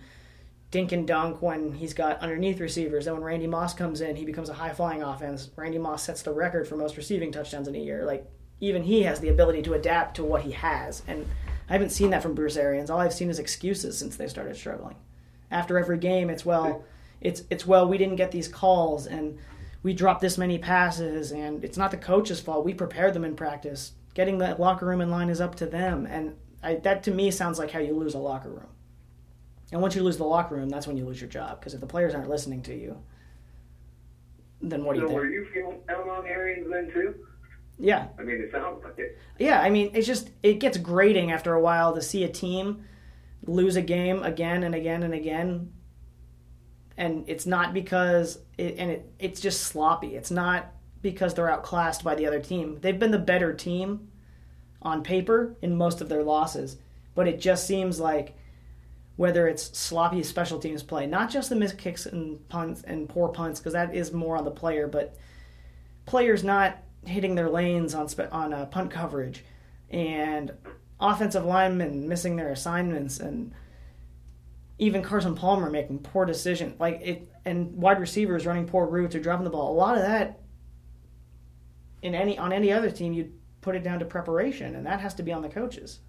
dink 0.70 0.90
and 0.90 1.06
dunk 1.06 1.40
when 1.40 1.74
he's 1.74 1.94
got 1.94 2.18
underneath 2.18 2.58
receivers. 2.58 3.04
Then 3.04 3.14
when 3.14 3.22
Randy 3.22 3.46
Moss 3.46 3.74
comes 3.74 4.00
in, 4.00 4.16
he 4.16 4.24
becomes 4.24 4.48
a 4.48 4.54
high 4.54 4.72
flying 4.72 5.02
offense. 5.02 5.50
Randy 5.54 5.78
Moss 5.78 6.02
sets 6.02 6.22
the 6.22 6.32
record 6.32 6.66
for 6.66 6.76
most 6.76 6.96
receiving 6.96 7.30
touchdowns 7.30 7.68
in 7.68 7.76
a 7.76 7.78
year. 7.78 8.04
Like 8.04 8.28
even 8.60 8.82
he 8.82 9.02
has 9.02 9.20
the 9.20 9.28
ability 9.28 9.62
to 9.62 9.74
adapt 9.74 10.16
to 10.16 10.24
what 10.24 10.42
he 10.42 10.52
has, 10.52 11.02
and 11.06 11.28
I 11.68 11.72
haven't 11.72 11.90
seen 11.90 12.10
that 12.10 12.22
from 12.22 12.34
Bruce 12.34 12.56
Arians. 12.56 12.90
All 12.90 13.00
I've 13.00 13.14
seen 13.14 13.30
is 13.30 13.38
excuses 13.38 13.98
since 13.98 14.16
they 14.16 14.28
started 14.28 14.56
struggling. 14.56 14.96
After 15.50 15.78
every 15.78 15.98
game, 15.98 16.30
it's 16.30 16.44
well, 16.44 16.84
it's 17.20 17.42
it's 17.50 17.66
well 17.66 17.88
we 17.88 17.98
didn't 17.98 18.16
get 18.16 18.30
these 18.32 18.48
calls 18.48 19.06
and 19.06 19.38
we 19.84 19.92
dropped 19.92 20.22
this 20.22 20.38
many 20.38 20.58
passes, 20.58 21.30
and 21.30 21.62
it's 21.62 21.76
not 21.76 21.90
the 21.90 21.98
coach's 21.98 22.40
fault. 22.40 22.64
We 22.64 22.72
prepared 22.74 23.12
them 23.14 23.24
in 23.24 23.36
practice. 23.36 23.92
Getting 24.14 24.38
the 24.38 24.56
locker 24.58 24.86
room 24.86 25.02
in 25.02 25.10
line 25.10 25.28
is 25.28 25.40
up 25.40 25.54
to 25.56 25.66
them, 25.66 26.06
and 26.06 26.34
I, 26.62 26.76
that 26.76 27.02
to 27.04 27.10
me 27.10 27.30
sounds 27.30 27.58
like 27.58 27.70
how 27.70 27.80
you 27.80 27.94
lose 27.94 28.14
a 28.14 28.18
locker 28.18 28.48
room. 28.48 28.68
And 29.70 29.82
once 29.82 29.94
you 29.94 30.02
lose 30.02 30.16
the 30.16 30.24
locker 30.24 30.54
room, 30.54 30.70
that's 30.70 30.86
when 30.86 30.96
you 30.96 31.04
lose 31.04 31.20
your 31.20 31.28
job. 31.28 31.60
Because 31.60 31.74
if 31.74 31.80
the 31.80 31.86
players 31.86 32.14
aren't 32.14 32.30
listening 32.30 32.62
to 32.62 32.74
you, 32.74 32.96
then 34.62 34.84
what 34.84 34.94
do 34.94 35.02
you 35.02 35.08
think? 35.08 35.20
Were 35.20 35.28
you 35.28 35.46
feeling 35.52 35.80
down 35.86 36.08
on 36.08 36.26
Arians 36.26 36.70
then 36.70 36.90
too? 36.90 37.14
Yeah. 37.78 38.08
I 38.18 38.22
mean, 38.22 38.40
it 38.40 38.50
sounds 38.52 38.82
like 38.84 38.98
it. 38.98 39.18
Yeah, 39.38 39.60
I 39.60 39.70
mean, 39.70 39.90
it's 39.94 40.06
just 40.06 40.30
it 40.42 40.54
gets 40.54 40.78
grating 40.78 41.32
after 41.32 41.54
a 41.54 41.60
while 41.60 41.94
to 41.94 42.02
see 42.02 42.24
a 42.24 42.28
team 42.28 42.84
lose 43.46 43.76
a 43.76 43.82
game 43.82 44.22
again 44.22 44.62
and 44.62 44.74
again 44.74 45.02
and 45.02 45.14
again, 45.14 45.72
and 46.96 47.24
it's 47.28 47.46
not 47.46 47.74
because 47.74 48.38
it, 48.56 48.76
and 48.78 48.90
it 48.90 49.12
it's 49.18 49.40
just 49.40 49.62
sloppy. 49.62 50.14
It's 50.16 50.30
not 50.30 50.72
because 51.02 51.34
they're 51.34 51.50
outclassed 51.50 52.04
by 52.04 52.14
the 52.14 52.26
other 52.26 52.40
team. 52.40 52.78
They've 52.80 52.98
been 52.98 53.10
the 53.10 53.18
better 53.18 53.52
team 53.52 54.08
on 54.80 55.02
paper 55.02 55.56
in 55.60 55.76
most 55.76 56.00
of 56.00 56.08
their 56.08 56.22
losses, 56.22 56.78
but 57.14 57.26
it 57.28 57.40
just 57.40 57.66
seems 57.66 58.00
like 58.00 58.36
whether 59.16 59.46
it's 59.46 59.76
sloppy 59.78 60.22
special 60.22 60.58
teams 60.58 60.82
play, 60.82 61.06
not 61.06 61.30
just 61.30 61.48
the 61.48 61.56
missed 61.56 61.78
kicks 61.78 62.06
and 62.06 62.48
punts 62.48 62.82
and 62.82 63.08
poor 63.08 63.28
punts, 63.28 63.60
because 63.60 63.72
that 63.72 63.94
is 63.94 64.12
more 64.12 64.36
on 64.36 64.44
the 64.44 64.50
player, 64.50 64.88
but 64.88 65.16
players 66.06 66.42
not 66.42 66.78
hitting 67.06 67.34
their 67.34 67.50
lanes 67.50 67.94
on 67.94 68.08
on 68.30 68.52
uh, 68.52 68.66
punt 68.66 68.90
coverage, 68.90 69.44
and 69.90 70.52
offensive 71.00 71.44
linemen 71.44 72.08
missing 72.08 72.36
their 72.36 72.50
assignments, 72.50 73.20
and 73.20 73.52
even 74.78 75.02
Carson 75.02 75.34
Palmer 75.34 75.70
making 75.70 76.00
poor 76.00 76.24
decisions, 76.24 76.78
like 76.80 77.00
it, 77.02 77.28
and 77.44 77.76
wide 77.76 78.00
receivers 78.00 78.46
running 78.46 78.66
poor 78.66 78.86
routes 78.86 79.14
or 79.14 79.20
dropping 79.20 79.44
the 79.44 79.50
ball. 79.50 79.72
A 79.72 79.76
lot 79.76 79.96
of 79.96 80.02
that 80.02 80.40
in 82.02 82.14
any 82.14 82.38
on 82.38 82.52
any 82.52 82.70
other 82.70 82.90
team, 82.90 83.12
you'd 83.12 83.32
put 83.60 83.74
it 83.74 83.82
down 83.82 83.98
to 83.98 84.04
preparation, 84.04 84.76
and 84.76 84.86
that 84.86 85.00
has 85.00 85.14
to 85.14 85.22
be 85.22 85.32
on 85.32 85.42
the 85.42 85.48
coaches. 85.48 86.00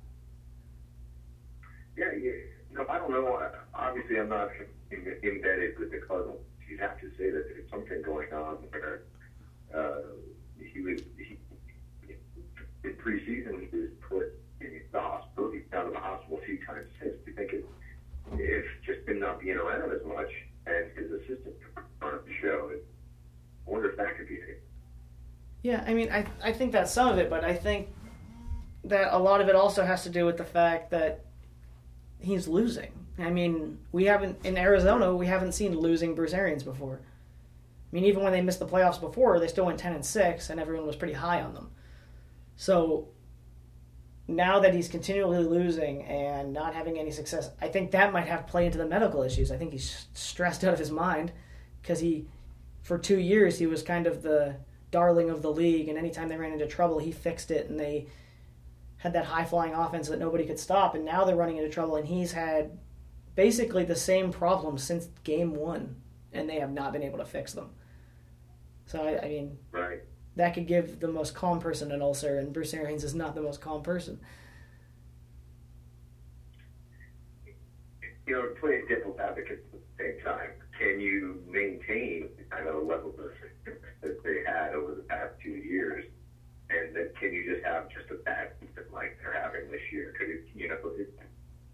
Yeah, 1.98 2.12
yeah 2.22 2.32
no, 2.74 2.86
I 2.90 2.98
don't 2.98 3.10
know. 3.10 3.50
Obviously, 3.74 4.20
I'm 4.20 4.30
not 4.30 4.50
embedded 4.92 5.80
with 5.80 5.92
the 5.92 6.02
Cardinals. 6.06 6.42
You'd 6.70 6.82
have 6.82 7.00
to 7.00 7.10
say 7.18 7.30
that 7.30 7.46
there's 7.48 7.70
something 7.70 8.02
going 8.02 8.34
on 8.34 8.58
where 8.72 9.04
uh, 9.74 10.02
he 10.76 10.82
was 10.82 11.00
he, 11.18 11.38
in 12.84 12.94
preseason 12.96 13.68
he 13.72 13.78
was 13.78 13.90
put 14.08 14.34
in 14.60 14.82
the 14.92 15.00
hospital. 15.00 15.52
He's 15.52 15.64
down 15.72 15.88
in 15.88 15.94
the 15.94 16.00
hospital 16.00 16.40
a 16.42 16.46
few 16.46 16.64
times 16.66 16.88
since. 17.02 17.16
We 17.26 17.32
think 17.32 17.54
it, 17.54 17.66
it's 18.34 18.68
just 18.86 19.06
been 19.06 19.20
not 19.20 19.40
being 19.40 19.56
around 19.56 19.92
as 19.92 20.06
much, 20.06 20.30
and 20.68 20.92
his 20.96 21.12
assistant 21.12 21.56
on 22.02 22.20
the 22.26 22.34
show. 22.42 22.72
I 22.74 23.70
wonder 23.70 23.90
if 23.90 23.98
that 23.98 24.18
could 24.18 24.28
be 24.28 24.36
it. 24.36 24.62
Yeah, 25.64 25.84
I 25.88 25.94
mean, 25.94 26.12
I 26.12 26.26
I 26.44 26.52
think 26.52 26.74
that's 26.74 26.92
some 26.92 27.08
of 27.08 27.18
it, 27.18 27.30
but 27.30 27.44
I 27.44 27.54
think 27.54 27.88
that 28.84 29.16
a 29.16 29.18
lot 29.18 29.42
of 29.42 29.48
it 29.48 29.56
also 29.56 29.84
has 29.84 30.04
to 30.04 30.10
do 30.10 30.26
with 30.26 30.38
the 30.38 30.44
fact 30.44 30.92
that 30.92 31.26
he's 32.20 32.48
losing. 32.48 32.92
I 33.18 33.30
mean, 33.30 33.80
we 33.94 34.06
haven't 34.06 34.46
in 34.46 34.58
Arizona 34.58 35.16
we 35.16 35.28
haven't 35.28 35.54
seen 35.54 35.78
losing 35.80 36.16
Bruce 36.16 36.34
Arians 36.34 36.64
before. 36.64 37.00
Mean, 37.96 38.04
even 38.04 38.24
when 38.24 38.34
they 38.34 38.42
missed 38.42 38.60
the 38.60 38.68
playoffs 38.68 39.00
before, 39.00 39.40
they 39.40 39.48
still 39.48 39.66
went 39.66 39.80
ten 39.80 39.94
and 39.94 40.06
six, 40.06 40.50
and 40.50 40.60
everyone 40.60 40.86
was 40.86 40.98
pretty 40.98 41.14
high 41.14 41.42
on 41.42 41.54
them. 41.54 41.72
So 42.58 43.08
now 44.28 44.60
that 44.60 44.74
he's 44.74 44.90
continually 44.90 45.46
losing 45.46 46.04
and 46.04 46.52
not 46.52 46.76
having 46.76 47.00
any 47.00 47.12
success, 47.12 47.52
I 47.62 47.70
think 47.70 47.92
that 47.92 48.12
might 48.12 48.28
have 48.28 48.48
play 48.48 48.66
into 48.66 48.78
the 48.78 48.86
medical 48.86 49.24
issues. 49.24 49.50
I 49.50 49.56
think 49.56 49.72
he's 49.72 50.08
stressed 50.14 50.66
out 50.66 50.74
of 50.74 50.80
his 50.80 50.92
mind 50.92 51.32
because 51.82 52.02
he, 52.02 52.28
for 52.82 52.98
two 52.98 53.18
years, 53.18 53.60
he 53.60 53.66
was 53.66 53.82
kind 53.82 54.08
of 54.08 54.22
the 54.22 54.58
darling 54.92 55.30
of 55.30 55.42
the 55.42 55.54
league, 55.54 55.88
and 55.88 55.98
anytime 55.98 56.28
they 56.28 56.36
ran 56.36 56.52
into 56.52 56.68
trouble, 56.68 57.00
he 57.00 57.14
fixed 57.14 57.50
it, 57.50 57.70
and 57.70 57.80
they 57.80 58.08
had 58.98 59.14
that 59.14 59.24
high 59.24 59.46
flying 59.46 59.74
offense 59.74 60.10
that 60.10 60.20
nobody 60.20 60.46
could 60.46 60.60
stop, 60.60 60.96
and 60.96 61.06
now 61.06 61.24
they're 61.24 61.38
running 61.38 61.56
into 61.56 61.70
trouble, 61.70 61.96
and 61.96 62.08
he's 62.08 62.34
had 62.34 62.78
basically 63.36 63.86
the 63.86 63.96
same 63.96 64.34
problems 64.34 64.84
since 64.84 65.08
game 65.24 65.56
one, 65.56 65.96
and 66.34 66.50
they 66.50 66.60
have 66.60 66.74
not 66.74 66.92
been 66.92 67.02
able 67.02 67.20
to 67.20 67.26
fix 67.26 67.54
them. 67.54 67.70
So 68.86 69.04
I, 69.04 69.26
I 69.26 69.28
mean, 69.30 69.58
Right. 69.72 70.02
that 70.36 70.54
could 70.54 70.68
give 70.68 71.00
the 71.00 71.08
most 71.08 71.34
calm 71.36 71.60
person 71.60 71.92
an 71.92 72.02
ulcer, 72.02 72.38
and 72.38 72.54
Bruce 72.54 72.74
Arians 72.74 73.04
is 73.04 73.16
not 73.16 73.36
the 73.36 73.42
most 73.42 73.62
calm 73.62 73.82
person. 73.84 74.20
You 78.28 78.34
know, 78.34 78.50
playing 78.60 78.86
devil's 78.90 79.20
advocate 79.20 79.64
at 79.72 79.80
the 79.98 80.04
same 80.04 80.24
time, 80.26 80.50
can 80.80 81.00
you 81.00 81.44
maintain 81.48 82.30
the 82.38 82.44
kind 82.50 82.68
of 82.68 82.84
level 82.86 83.10
of 83.20 83.32
success 83.40 83.80
that 84.02 84.24
they 84.24 84.44
had 84.46 84.74
over 84.74 84.96
the 84.96 85.04
past 85.04 85.34
two 85.44 85.52
years? 85.52 86.06
And 86.72 86.96
then 86.96 87.10
can 87.20 87.32
you 87.32 87.46
just 87.54 87.64
have 87.64 87.88
just 87.90 88.10
a 88.10 88.16
bad 88.26 88.54
season 88.60 88.84
like 88.92 89.20
they're 89.22 89.40
having 89.40 89.70
this 89.70 89.82
year? 89.92 90.14
Could 90.18 90.30
it, 90.30 90.48
you 90.56 90.68
know, 90.70 90.78
it, 90.98 91.14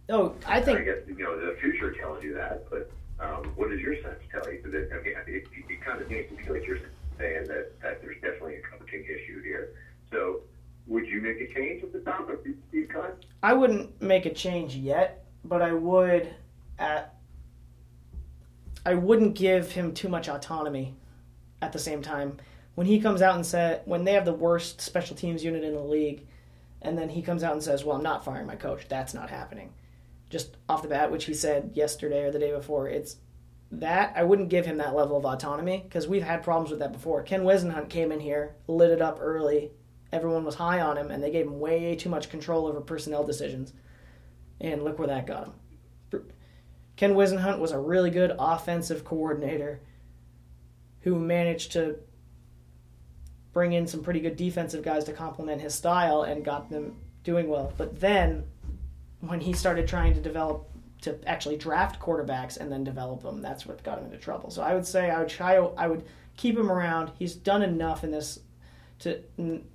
Oh, 0.09 0.35
I 0.45 0.59
think. 0.59 0.79
I 0.79 0.83
guess 0.83 0.97
you 1.07 1.17
know 1.17 1.39
the 1.39 1.55
future 1.61 1.93
tells 1.93 2.21
you 2.21 2.33
that, 2.33 2.69
but 2.69 2.91
um, 3.21 3.45
what 3.55 3.69
does 3.69 3.79
your 3.79 3.95
sense 4.01 4.19
tell 4.29 4.51
you? 4.51 4.61
That, 4.65 4.89
I 4.91 5.01
mean, 5.03 5.13
it, 5.27 5.47
it 5.69 5.81
kind 5.85 6.01
of 6.01 6.11
makes 6.11 6.29
to 6.31 6.35
be 6.35 6.49
like 6.51 6.67
you're 6.67 6.79
saying 7.21 7.47
that, 7.47 7.79
that 7.81 8.01
there's 8.01 8.19
definitely 8.21 8.55
a 8.55 8.77
coaching 8.77 9.05
issue 9.05 9.41
here. 9.43 9.73
So, 10.11 10.41
would 10.87 11.07
you 11.07 11.21
make 11.21 11.39
a 11.39 11.53
change 11.53 11.83
at 11.83 11.93
the 11.93 11.99
top 11.99 12.29
of 12.29 12.39
cuts? 12.89 13.25
I 13.43 13.53
wouldn't 13.53 14.01
make 14.01 14.25
a 14.25 14.33
change 14.33 14.75
yet, 14.75 15.25
but 15.45 15.61
I 15.61 15.71
would 15.71 16.33
at 16.79 17.15
I 18.85 18.95
wouldn't 18.95 19.35
give 19.35 19.71
him 19.73 19.93
too 19.93 20.09
much 20.09 20.27
autonomy 20.27 20.95
at 21.61 21.71
the 21.71 21.79
same 21.79 22.01
time. 22.01 22.37
When 22.73 22.87
he 22.87 22.99
comes 22.99 23.21
out 23.21 23.35
and 23.35 23.45
said 23.45 23.81
when 23.85 24.03
they 24.03 24.13
have 24.13 24.25
the 24.25 24.33
worst 24.33 24.81
special 24.81 25.15
teams 25.15 25.43
unit 25.43 25.63
in 25.63 25.75
the 25.75 25.81
league 25.81 26.25
and 26.81 26.97
then 26.97 27.09
he 27.09 27.21
comes 27.21 27.43
out 27.43 27.53
and 27.53 27.61
says, 27.61 27.85
"Well, 27.85 27.95
I'm 27.95 28.03
not 28.03 28.25
firing 28.25 28.47
my 28.47 28.55
coach." 28.55 28.87
That's 28.89 29.13
not 29.13 29.29
happening. 29.29 29.71
Just 30.29 30.57
off 30.67 30.81
the 30.81 30.87
bat, 30.87 31.11
which 31.11 31.25
he 31.25 31.33
said 31.33 31.71
yesterday 31.75 32.23
or 32.23 32.31
the 32.31 32.39
day 32.39 32.51
before, 32.51 32.87
it's 32.87 33.17
that 33.71 34.13
I 34.15 34.23
wouldn't 34.23 34.49
give 34.49 34.65
him 34.65 34.77
that 34.77 34.95
level 34.95 35.17
of 35.17 35.25
autonomy 35.25 35.81
because 35.83 36.07
we've 36.07 36.23
had 36.23 36.43
problems 36.43 36.71
with 36.71 36.79
that 36.79 36.91
before. 36.91 37.23
Ken 37.23 37.43
Whisenhunt 37.43 37.89
came 37.89 38.11
in 38.11 38.19
here, 38.19 38.55
lit 38.67 38.91
it 38.91 39.01
up 39.01 39.19
early. 39.21 39.71
Everyone 40.11 40.43
was 40.43 40.55
high 40.55 40.81
on 40.81 40.97
him, 40.97 41.09
and 41.09 41.23
they 41.23 41.31
gave 41.31 41.45
him 41.45 41.59
way 41.59 41.95
too 41.95 42.09
much 42.09 42.29
control 42.29 42.67
over 42.67 42.81
personnel 42.81 43.23
decisions. 43.23 43.71
And 44.59 44.83
look 44.83 44.99
where 44.99 45.07
that 45.07 45.25
got 45.25 45.47
him. 45.47 45.53
Ken 46.97 47.13
Whisenhunt 47.13 47.59
was 47.59 47.71
a 47.71 47.79
really 47.79 48.11
good 48.11 48.35
offensive 48.37 49.05
coordinator 49.05 49.81
who 51.01 51.15
managed 51.15 51.71
to 51.71 51.95
bring 53.53 53.73
in 53.73 53.87
some 53.87 54.03
pretty 54.03 54.19
good 54.19 54.35
defensive 54.35 54.83
guys 54.83 55.05
to 55.05 55.13
complement 55.13 55.61
his 55.61 55.73
style 55.73 56.23
and 56.23 56.45
got 56.45 56.69
them 56.69 56.97
doing 57.23 57.47
well. 57.47 57.73
But 57.77 57.99
then 57.99 58.43
when 59.21 59.39
he 59.39 59.53
started 59.53 59.87
trying 59.87 60.13
to 60.13 60.21
develop 60.21 60.69
to 61.01 61.17
actually 61.27 61.57
draft 61.57 61.99
quarterbacks 61.99 62.57
and 62.57 62.71
then 62.71 62.83
develop 62.83 63.23
them, 63.23 63.41
that's 63.41 63.65
what 63.65 63.83
got 63.83 63.97
him 63.97 64.05
into 64.05 64.17
trouble. 64.17 64.51
So 64.51 64.61
I 64.61 64.73
would 64.73 64.85
say 64.85 65.09
I 65.09 65.19
would 65.19 65.29
try 65.29 65.55
I 65.55 65.87
would 65.87 66.05
keep 66.37 66.57
him 66.57 66.71
around. 66.71 67.11
He's 67.17 67.35
done 67.35 67.63
enough 67.63 68.03
in 68.03 68.11
this 68.11 68.39
to 68.99 69.23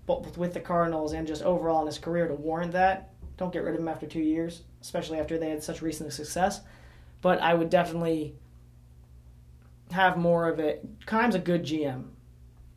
both 0.07 0.39
with 0.39 0.55
the 0.55 0.61
Cardinals 0.61 1.13
and 1.13 1.27
just 1.27 1.43
overall 1.43 1.81
in 1.81 1.87
his 1.87 1.99
career 1.99 2.29
to 2.29 2.35
warrant 2.35 2.73
that. 2.73 3.13
Don't 3.37 3.53
get 3.53 3.65
rid 3.65 3.75
of 3.75 3.81
him 3.81 3.89
after 3.89 4.07
2 4.07 4.21
years, 4.21 4.63
especially 4.81 5.19
after 5.19 5.37
they 5.37 5.51
had 5.51 5.63
such 5.63 5.83
recent 5.83 6.13
success. 6.13 6.61
But 7.23 7.41
I 7.43 7.55
would 7.55 7.71
definitely 7.71 8.37
have 9.91 10.17
more 10.17 10.49
of 10.49 10.61
it. 10.61 10.87
Keim's 11.07 11.35
a 11.35 11.41
good 11.41 11.65
GM. 11.65 12.11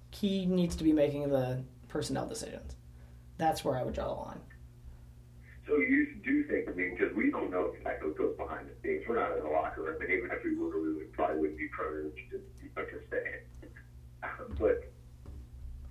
He 0.09 0.47
needs 0.47 0.75
to 0.77 0.83
be 0.83 0.91
making 0.91 1.29
the 1.29 1.63
personnel 1.87 2.27
decisions. 2.27 2.75
That's 3.37 3.63
where 3.63 3.77
I 3.77 3.83
would 3.83 3.93
draw 3.93 4.07
the 4.07 4.19
line. 4.19 4.41
So 5.67 5.77
you 5.77 6.07
do 6.25 6.43
think, 6.45 6.67
I 6.67 6.71
mean, 6.71 6.97
because 6.97 7.15
we 7.15 7.29
don't 7.29 7.51
know 7.51 7.71
exactly 7.77 8.09
what 8.09 8.17
goes 8.17 8.35
We're 9.07 9.19
not 9.19 9.37
in 9.37 9.43
the 9.43 9.49
locker 9.49 9.83
room, 9.83 10.01
and 10.01 10.09
even 10.09 10.31
if 10.31 10.43
we 10.43 10.55
were, 10.55 10.81
we 10.81 10.93
would, 10.95 11.13
probably 11.13 11.39
wouldn't 11.39 11.59
be 11.59 11.67
privileged 11.67 12.17
to, 12.31 12.37
to 12.75 12.99
say 13.11 13.17
it. 13.17 13.47
But 14.57 14.91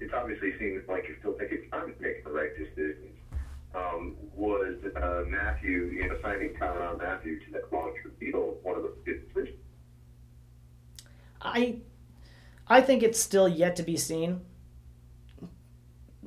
it 0.00 0.12
obviously 0.14 0.52
seems 0.58 0.82
like 0.88 1.06
you're 1.06 1.18
still 1.18 1.34
taking 1.34 1.68
time 1.70 1.94
to 1.94 2.02
make 2.02 2.24
the 2.24 2.30
right 2.30 2.50
decisions. 2.56 3.14
Um, 3.74 4.16
was 4.34 4.76
uh, 4.96 5.24
Mathieu, 5.28 5.90
you 5.92 6.08
know, 6.08 6.16
signing 6.22 6.54
Tyrann 6.54 6.98
Mathieu 6.98 7.38
to 7.40 7.52
that 7.52 7.72
long-term 7.72 8.12
deal 8.18 8.56
one 8.62 8.76
of 8.76 8.82
the 8.82 8.94
good 9.04 9.28
decisions? 9.28 9.58
I 11.40 11.76
I 12.66 12.80
think 12.80 13.02
it's 13.02 13.20
still 13.20 13.48
yet 13.48 13.76
to 13.76 13.82
be 13.82 13.96
seen. 13.96 14.40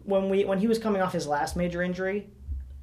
When 0.04 0.30
we 0.30 0.46
when 0.46 0.60
he 0.60 0.68
was 0.68 0.80
coming 0.80 1.02
off 1.02 1.14
his 1.14 1.28
last 1.28 1.56
major 1.56 1.82
injury, 1.82 2.30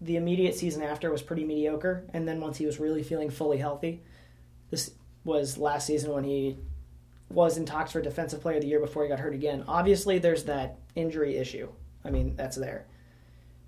the 0.00 0.16
immediate 0.16 0.54
season 0.54 0.82
after 0.82 1.10
was 1.10 1.22
pretty 1.22 1.44
mediocre, 1.44 2.04
and 2.12 2.26
then 2.26 2.40
once 2.40 2.56
he 2.58 2.66
was 2.66 2.78
really 2.78 3.02
feeling 3.02 3.30
fully 3.30 3.58
healthy, 3.58 4.02
this 4.70 4.92
was 5.24 5.58
last 5.58 5.86
season 5.86 6.12
when 6.12 6.24
he 6.24 6.56
was 7.30 7.56
in 7.58 7.66
talks 7.66 7.92
for 7.92 8.00
defensive 8.00 8.40
player 8.40 8.56
of 8.56 8.62
the 8.62 8.68
year 8.68 8.80
before 8.80 9.02
he 9.02 9.08
got 9.08 9.20
hurt 9.20 9.34
again. 9.34 9.64
Obviously, 9.66 10.18
there's 10.18 10.44
that 10.44 10.78
injury 10.94 11.36
issue. 11.36 11.68
I 12.04 12.10
mean, 12.10 12.36
that's 12.36 12.56
there. 12.56 12.86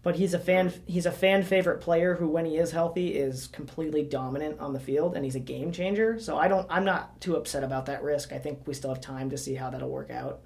But 0.03 0.17
he's 0.17 0.33
a 0.33 0.39
fan 0.39 0.73
he's 0.87 1.05
a 1.05 1.13
fan 1.13 1.43
favorite 1.43 1.83
player 1.83 2.15
who 2.15 2.27
when 2.29 2.47
he 2.47 2.57
is 2.57 2.71
healthy 2.71 3.09
is 3.09 3.49
completely 3.49 4.03
dominant 4.03 4.59
on 4.59 4.73
the 4.73 4.81
field 4.81 5.15
and 5.15 5.27
he's 5.27 5.35
a 5.35 5.41
game 5.41 5.73
changer. 5.73 6.19
So 6.19 6.39
I 6.39 6.49
don't 6.49 6.67
I'm 6.71 6.87
not 6.87 7.21
too 7.21 7.37
upset 7.37 7.63
about 7.63 7.85
that 7.87 8.03
risk. 8.03 8.33
I 8.33 8.39
think 8.39 8.67
we 8.67 8.73
still 8.73 8.89
have 8.95 9.03
time 9.03 9.29
to 9.29 9.37
see 9.37 9.55
how 9.55 9.69
that'll 9.69 9.91
work 9.91 10.11
out. 10.11 10.41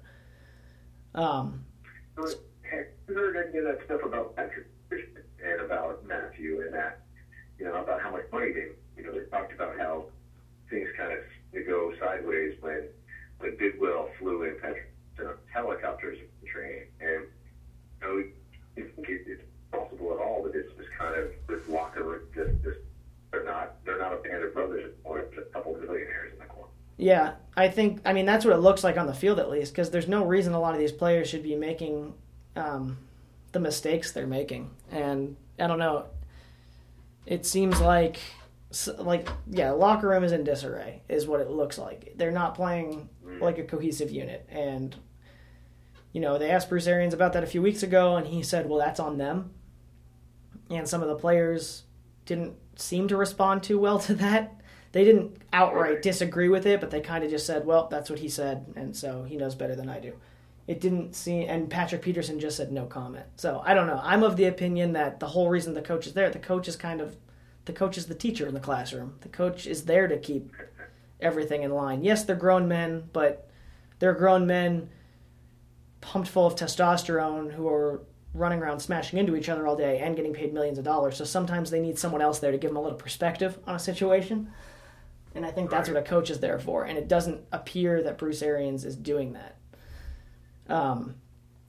Um 1.13 1.63
heard 3.07 3.47
any 3.49 3.59
of 3.59 3.63
that 3.63 3.85
stuff 3.85 4.01
about 4.03 4.35
Patrick 4.35 4.67
and 6.65 6.73
that, 6.73 7.01
you 7.59 7.65
know, 7.65 7.75
about 7.75 8.01
how 8.01 8.11
much 8.11 8.23
money 8.31 8.51
they, 8.51 8.67
you 8.97 9.03
know, 9.03 9.11
they 9.11 9.25
talked 9.29 9.53
about 9.53 9.77
how 9.77 10.05
things 10.69 10.89
kind 10.97 11.11
of 11.11 11.19
they 11.53 11.63
go 11.63 11.93
sideways 11.99 12.55
when 12.61 12.83
when 13.39 13.57
Bidwell 13.57 14.09
flew 14.19 14.43
in 14.43 14.55
Patrick 14.61 14.91
helicopters 15.51 16.17
in 16.19 16.49
training, 16.49 16.87
and 16.99 17.23
you 18.01 18.07
know, 18.07 18.23
think 18.95 19.09
it, 19.09 19.21
it's 19.27 19.43
possible 19.71 20.13
at 20.13 20.19
all 20.19 20.43
that 20.43 20.55
it's 20.55 20.71
just 20.77 20.89
kind 20.97 21.15
of 21.19 21.29
this 21.47 21.67
locker 21.67 22.23
just, 22.33 22.79
they're 23.31 23.43
not 23.43 23.75
they're 23.85 23.99
not 23.99 24.13
a 24.13 24.17
band 24.17 24.43
of 24.43 24.53
brothers 24.53 24.91
it's 25.05 25.37
a 25.37 25.41
couple 25.53 25.75
of 25.75 25.81
in 25.81 25.87
the 25.87 26.45
corner. 26.45 26.69
Yeah, 26.97 27.33
I 27.55 27.69
think. 27.69 28.01
I 28.05 28.13
mean, 28.13 28.25
that's 28.25 28.45
what 28.45 28.53
it 28.53 28.59
looks 28.59 28.83
like 28.83 28.97
on 28.97 29.07
the 29.07 29.13
field, 29.13 29.39
at 29.39 29.49
least, 29.49 29.71
because 29.71 29.89
there's 29.91 30.07
no 30.07 30.23
reason 30.25 30.53
a 30.53 30.59
lot 30.59 30.73
of 30.73 30.79
these 30.79 30.91
players 30.91 31.29
should 31.29 31.43
be 31.43 31.55
making 31.55 32.13
um, 32.55 32.97
the 33.51 33.59
mistakes 33.59 34.11
they're 34.11 34.27
making. 34.27 34.69
And 34.91 35.35
I 35.59 35.67
don't 35.67 35.79
know. 35.79 36.05
It 37.25 37.45
seems 37.45 37.79
like, 37.79 38.19
like 38.97 39.29
yeah, 39.47 39.71
locker 39.71 40.09
room 40.09 40.23
is 40.23 40.31
in 40.31 40.43
disarray, 40.43 41.01
is 41.09 41.27
what 41.27 41.39
it 41.39 41.49
looks 41.49 41.77
like. 41.77 42.13
They're 42.15 42.31
not 42.31 42.55
playing 42.55 43.09
mm. 43.25 43.41
like 43.41 43.57
a 43.57 43.63
cohesive 43.63 44.11
unit. 44.11 44.47
And 44.49 44.95
you 46.11 46.21
know, 46.21 46.37
they 46.37 46.49
asked 46.49 46.69
Bruce 46.69 46.87
Arians 46.87 47.13
about 47.13 47.33
that 47.33 47.43
a 47.43 47.47
few 47.47 47.61
weeks 47.61 47.83
ago, 47.83 48.15
and 48.15 48.27
he 48.27 48.43
said, 48.43 48.69
"Well, 48.69 48.79
that's 48.79 48.99
on 48.99 49.17
them." 49.17 49.51
And 50.69 50.87
some 50.87 51.01
of 51.01 51.07
the 51.07 51.15
players 51.15 51.83
didn't 52.25 52.55
seem 52.75 53.07
to 53.07 53.17
respond 53.17 53.63
too 53.63 53.79
well 53.79 53.99
to 54.07 54.15
that 54.15 54.61
they 54.95 55.03
didn't 55.03 55.35
outright 55.51 56.01
disagree 56.01 56.47
with 56.47 56.65
it, 56.65 56.79
but 56.79 56.89
they 56.89 57.01
kind 57.01 57.25
of 57.25 57.29
just 57.29 57.45
said, 57.45 57.65
"Well, 57.65 57.89
that's 57.91 58.09
what 58.09 58.19
he 58.19 58.29
said, 58.29 58.65
and 58.77 58.95
so 58.95 59.23
he 59.23 59.35
knows 59.35 59.53
better 59.53 59.75
than 59.75 59.89
I 59.89 59.99
do." 59.99 60.13
It 60.67 60.81
didn't 60.81 61.15
seem, 61.15 61.47
and 61.47 61.69
Patrick 61.69 62.01
Peterson 62.01 62.39
just 62.39 62.57
said 62.57 62.71
no 62.71 62.85
comment. 62.85 63.25
So 63.37 63.61
I 63.63 63.73
don't 63.73 63.87
know. 63.87 64.01
I'm 64.03 64.23
of 64.23 64.35
the 64.35 64.45
opinion 64.45 64.93
that 64.93 65.19
the 65.19 65.27
whole 65.27 65.49
reason 65.49 65.73
the 65.73 65.81
coach 65.81 66.07
is 66.07 66.13
there, 66.13 66.29
the 66.29 66.39
coach 66.39 66.67
is 66.67 66.75
kind 66.75 67.01
of, 67.01 67.15
the 67.65 67.73
coach 67.73 67.97
is 67.97 68.07
the 68.07 68.15
teacher 68.15 68.47
in 68.47 68.53
the 68.53 68.59
classroom. 68.59 69.15
The 69.21 69.29
coach 69.29 69.67
is 69.67 69.85
there 69.85 70.07
to 70.07 70.17
keep 70.17 70.51
everything 71.19 71.63
in 71.63 71.71
line. 71.71 72.03
Yes, 72.03 72.23
they're 72.23 72.35
grown 72.35 72.67
men, 72.67 73.09
but 73.13 73.49
they're 73.99 74.13
grown 74.13 74.47
men 74.47 74.89
pumped 76.01 76.29
full 76.29 76.45
of 76.45 76.55
testosterone 76.55 77.51
who 77.51 77.67
are 77.67 78.01
running 78.33 78.59
around 78.59 78.79
smashing 78.79 79.17
into 79.17 79.35
each 79.35 79.49
other 79.49 79.65
all 79.65 79.75
day 79.75 79.99
and 79.99 80.15
getting 80.15 80.33
paid 80.33 80.53
millions 80.53 80.77
of 80.77 80.83
dollars. 80.83 81.15
So 81.17 81.23
sometimes 81.23 81.71
they 81.71 81.79
need 81.79 81.97
someone 81.97 82.21
else 82.21 82.39
there 82.39 82.51
to 82.51 82.57
give 82.57 82.69
them 82.69 82.77
a 82.77 82.81
little 82.81 82.97
perspective 82.97 83.57
on 83.65 83.75
a 83.75 83.79
situation. 83.79 84.51
And 85.33 85.45
I 85.45 85.51
think 85.51 85.69
that's 85.69 85.89
what 85.89 85.97
a 85.97 86.01
coach 86.01 86.29
is 86.29 86.39
there 86.39 86.59
for. 86.59 86.85
And 86.85 86.97
it 86.97 87.07
doesn't 87.07 87.41
appear 87.51 88.03
that 88.03 88.17
Bruce 88.17 88.41
Arians 88.41 88.85
is 88.85 88.95
doing 88.95 89.33
that. 89.33 89.57
Um, 90.69 91.15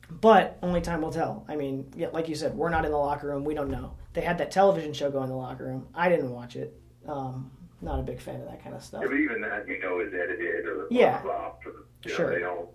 but 0.09 0.59
only 0.63 0.81
time 0.81 1.03
will 1.03 1.11
tell. 1.13 1.45
I 1.49 1.57
mean, 1.57 1.91
yeah, 1.97 2.09
like 2.13 2.29
you 2.29 2.35
said, 2.35 2.55
we're 2.55 2.71
not 2.71 2.85
in 2.85 2.93
the 2.93 2.97
locker 2.97 3.27
room. 3.29 3.45
We 3.45 3.55
don't 3.55 3.71
know. 3.71 3.95
They 4.13 4.21
had 4.21 4.39
that 4.39 4.51
television 4.51 4.93
show 4.93 5.11
go 5.11 5.23
in 5.25 5.29
the 5.29 5.35
locker 5.37 5.65
room. 5.65 5.89
I 5.95 6.09
didn't 6.09 6.31
watch 6.31 6.57
it. 6.57 6.79
Um, 7.07 7.51
not 7.83 7.99
a 8.01 8.03
big 8.03 8.21
fan 8.21 8.41
of 8.41 8.47
that 8.49 8.63
kind 8.63 8.75
of 8.75 8.83
stuff. 8.83 9.03
Yeah, 9.03 9.09
but 9.09 9.17
even 9.17 9.41
that, 9.43 9.67
you 9.69 9.79
know, 9.81 10.01
is 10.01 10.13
edited 10.15 10.65
or 10.67 10.87
Yeah. 10.91 11.23
or 11.23 11.53
you 11.65 11.73
know, 12.11 12.17
Sure. 12.17 12.31
they 12.35 12.41
don't. 12.41 12.69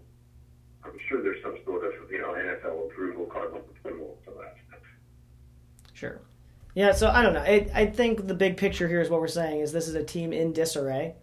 I'm 0.84 0.98
sure 1.08 1.22
there's 1.24 1.42
some 1.44 1.58
sort 1.66 1.86
of 1.86 1.94
you 2.12 2.20
know 2.20 2.34
NFL 2.34 2.86
approval, 2.92 3.26
cardinal 3.26 3.62
approval, 3.80 4.18
some 4.26 4.34
that 4.36 4.56
stuff. 4.68 4.80
Sure. 5.94 6.22
Yeah, 6.74 6.92
so 6.94 7.10
I 7.10 7.22
don't 7.22 7.34
know. 7.34 7.42
I, 7.42 7.68
I 7.74 7.86
think 7.86 8.28
the 8.28 8.34
big 8.34 8.58
picture 8.58 8.88
here 8.88 9.02
is 9.02 9.10
what 9.10 9.20
we're 9.22 9.28
saying 9.28 9.60
is 9.62 9.72
this 9.72 9.88
is 9.88 9.96
a 9.96 10.04
team 10.04 10.32
in 10.34 10.54
disarray. 10.54 11.16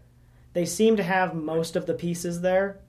They 0.52 0.64
seem 0.64 0.96
to 0.96 1.02
have 1.02 1.34
most 1.34 1.74
of 1.76 1.86
the 1.86 1.94
pieces 1.94 2.40
there. 2.40 2.80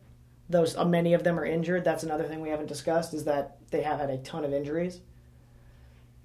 Those 0.50 0.76
uh, 0.76 0.86
many 0.86 1.14
of 1.14 1.24
them 1.24 1.40
are 1.40 1.46
injured. 1.46 1.84
That's 1.84 2.04
another 2.04 2.24
thing 2.24 2.42
we 2.42 2.50
haven't 2.50 2.68
discussed 2.68 3.14
is 3.14 3.26
that 3.26 3.58
they 3.70 3.84
have 3.84 4.00
had 4.00 4.10
a 4.10 4.18
ton 4.18 4.44
of 4.44 4.54
injuries. 4.54 5.02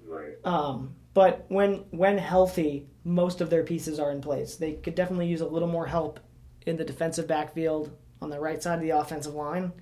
Right. 0.07 0.37
Um, 0.45 0.95
But 1.15 1.45
when 1.49 1.85
when 1.91 2.19
healthy, 2.19 2.87
most 3.05 3.41
of 3.41 3.51
their 3.51 3.63
pieces 3.63 3.99
are 3.99 4.11
in 4.11 4.21
place. 4.21 4.57
They 4.57 4.73
could 4.73 4.95
definitely 4.95 5.29
use 5.29 5.41
a 5.41 5.47
little 5.47 5.69
more 5.69 5.87
help 5.87 6.21
in 6.67 6.77
the 6.77 6.85
defensive 6.85 7.27
backfield 7.29 7.97
on 8.21 8.31
the 8.31 8.41
right 8.41 8.63
side 8.63 8.77
of 8.77 8.81
the 8.81 8.91
offensive 8.91 9.35
line, 9.35 9.73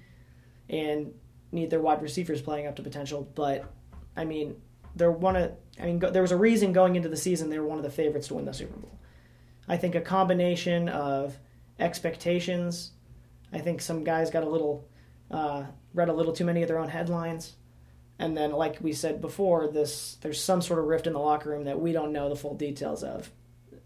and 0.69 1.15
need 1.53 1.71
their 1.71 1.81
wide 1.81 2.03
receivers 2.03 2.43
playing 2.43 2.67
up 2.67 2.77
to 2.77 2.83
potential. 2.83 3.29
But 3.35 3.65
I 4.17 4.25
mean, 4.25 4.61
they're 4.97 5.13
one 5.13 5.37
of. 5.37 5.53
I 5.81 5.87
mean, 5.87 5.99
go, 5.99 6.11
there 6.11 6.23
was 6.23 6.33
a 6.33 6.37
reason 6.37 6.73
going 6.73 6.97
into 6.97 7.09
the 7.09 7.17
season 7.17 7.49
they 7.49 7.59
were 7.59 7.67
one 7.67 7.79
of 7.79 7.85
the 7.85 7.91
favorites 7.91 8.29
to 8.29 8.35
win 8.35 8.45
the 8.45 8.53
Super 8.53 8.77
Bowl. 8.77 8.99
I 9.69 9.77
think 9.77 9.95
a 9.95 10.01
combination 10.01 10.89
of 10.89 11.39
expectations. 11.79 12.93
I 13.53 13.59
think 13.59 13.81
some 13.81 14.05
guys 14.05 14.31
got 14.31 14.45
a 14.45 14.49
little 14.49 14.89
uh, 15.31 15.65
read 15.95 16.09
a 16.09 16.13
little 16.13 16.33
too 16.33 16.45
many 16.45 16.63
of 16.63 16.69
their 16.69 16.79
own 16.79 16.89
headlines, 16.89 17.55
and 18.19 18.37
then, 18.37 18.53
like 18.53 18.79
we 18.81 18.93
said 18.93 19.21
before, 19.21 19.69
this 19.69 20.17
there's 20.21 20.41
some 20.41 20.63
sort 20.63 20.79
of 20.79 20.87
rift 20.87 21.07
in 21.07 21.13
the 21.13 21.19
locker 21.19 21.51
room 21.51 21.65
that 21.65 21.81
we 21.81 21.93
don't 21.93 22.13
know 22.13 22.29
the 22.29 22.37
full 22.37 22.55
details 22.55 23.03
of, 23.03 23.31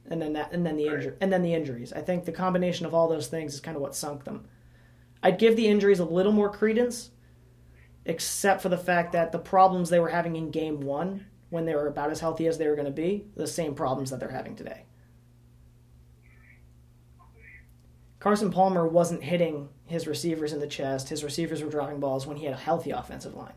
and 0.08 0.20
then 0.20 0.34
that 0.34 0.52
and 0.52 0.64
then 0.64 0.76
the 0.76 0.86
injury 0.86 1.14
and 1.20 1.32
then 1.32 1.42
the 1.42 1.54
injuries. 1.54 1.92
I 1.92 2.00
think 2.00 2.24
the 2.24 2.32
combination 2.32 2.86
of 2.86 2.94
all 2.94 3.08
those 3.08 3.28
things 3.28 3.54
is 3.54 3.60
kind 3.60 3.76
of 3.76 3.82
what 3.82 3.94
sunk 3.94 4.24
them. 4.24 4.46
I'd 5.22 5.38
give 5.38 5.56
the 5.56 5.66
injuries 5.66 5.98
a 5.98 6.04
little 6.04 6.32
more 6.32 6.50
credence, 6.50 7.10
except 8.04 8.62
for 8.62 8.68
the 8.68 8.78
fact 8.78 9.12
that 9.12 9.32
the 9.32 9.38
problems 9.38 9.90
they 9.90 9.98
were 10.00 10.08
having 10.08 10.36
in 10.36 10.50
Game 10.50 10.80
One, 10.80 11.26
when 11.50 11.64
they 11.64 11.74
were 11.74 11.88
about 11.88 12.10
as 12.10 12.20
healthy 12.20 12.46
as 12.46 12.58
they 12.58 12.68
were 12.68 12.76
going 12.76 12.86
to 12.86 12.92
be, 12.92 13.24
the 13.34 13.46
same 13.46 13.74
problems 13.74 14.10
that 14.10 14.20
they're 14.20 14.28
having 14.28 14.54
today. 14.54 14.84
Carson 18.26 18.50
Palmer 18.50 18.88
wasn't 18.88 19.22
hitting 19.22 19.68
his 19.84 20.08
receivers 20.08 20.52
in 20.52 20.58
the 20.58 20.66
chest. 20.66 21.10
His 21.10 21.22
receivers 21.22 21.62
were 21.62 21.70
dropping 21.70 22.00
balls 22.00 22.26
when 22.26 22.36
he 22.36 22.44
had 22.44 22.54
a 22.54 22.58
healthy 22.58 22.90
offensive 22.90 23.36
line. 23.36 23.52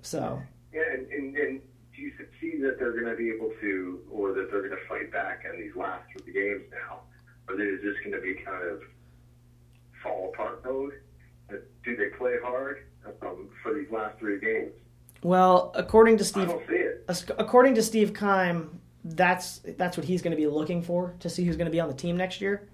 So. 0.00 0.40
Yeah, 0.72 0.80
and, 0.90 1.06
and, 1.08 1.36
and 1.36 1.60
do 1.94 2.00
you 2.00 2.12
see 2.40 2.56
that 2.62 2.78
they're 2.78 2.98
going 2.98 3.04
to 3.04 3.14
be 3.14 3.28
able 3.28 3.52
to, 3.60 4.00
or 4.10 4.32
that 4.32 4.50
they're 4.50 4.66
going 4.66 4.70
to 4.70 4.88
fight 4.88 5.12
back 5.12 5.44
in 5.44 5.60
these 5.60 5.76
last 5.76 6.04
three 6.16 6.32
games 6.32 6.62
now? 6.70 7.00
Or 7.46 7.60
is 7.60 7.82
this 7.82 7.96
going 8.02 8.12
to 8.12 8.22
be 8.22 8.42
kind 8.42 8.66
of 8.66 8.80
fall 10.02 10.30
apart 10.32 10.64
mode? 10.64 10.94
Do 11.50 11.94
they 11.94 12.08
play 12.16 12.36
hard 12.42 12.86
um, 13.20 13.50
for 13.62 13.74
these 13.74 13.90
last 13.92 14.18
three 14.18 14.40
games? 14.40 14.72
Well, 15.22 15.72
according 15.74 16.16
to 16.16 16.24
Steve, 16.24 16.48
I 16.48 16.52
don't 16.52 16.66
see 16.66 16.74
it. 16.76 17.30
according 17.38 17.74
to 17.74 17.82
Steve 17.82 18.14
Keim, 18.14 18.80
that's 19.04 19.60
that's 19.76 19.96
what 19.96 20.06
he's 20.06 20.22
going 20.22 20.30
to 20.30 20.36
be 20.36 20.46
looking 20.46 20.82
for 20.82 21.14
to 21.20 21.28
see 21.28 21.44
who's 21.44 21.56
going 21.56 21.66
to 21.66 21.72
be 21.72 21.80
on 21.80 21.88
the 21.88 21.94
team 21.94 22.16
next 22.16 22.40
year. 22.40 22.68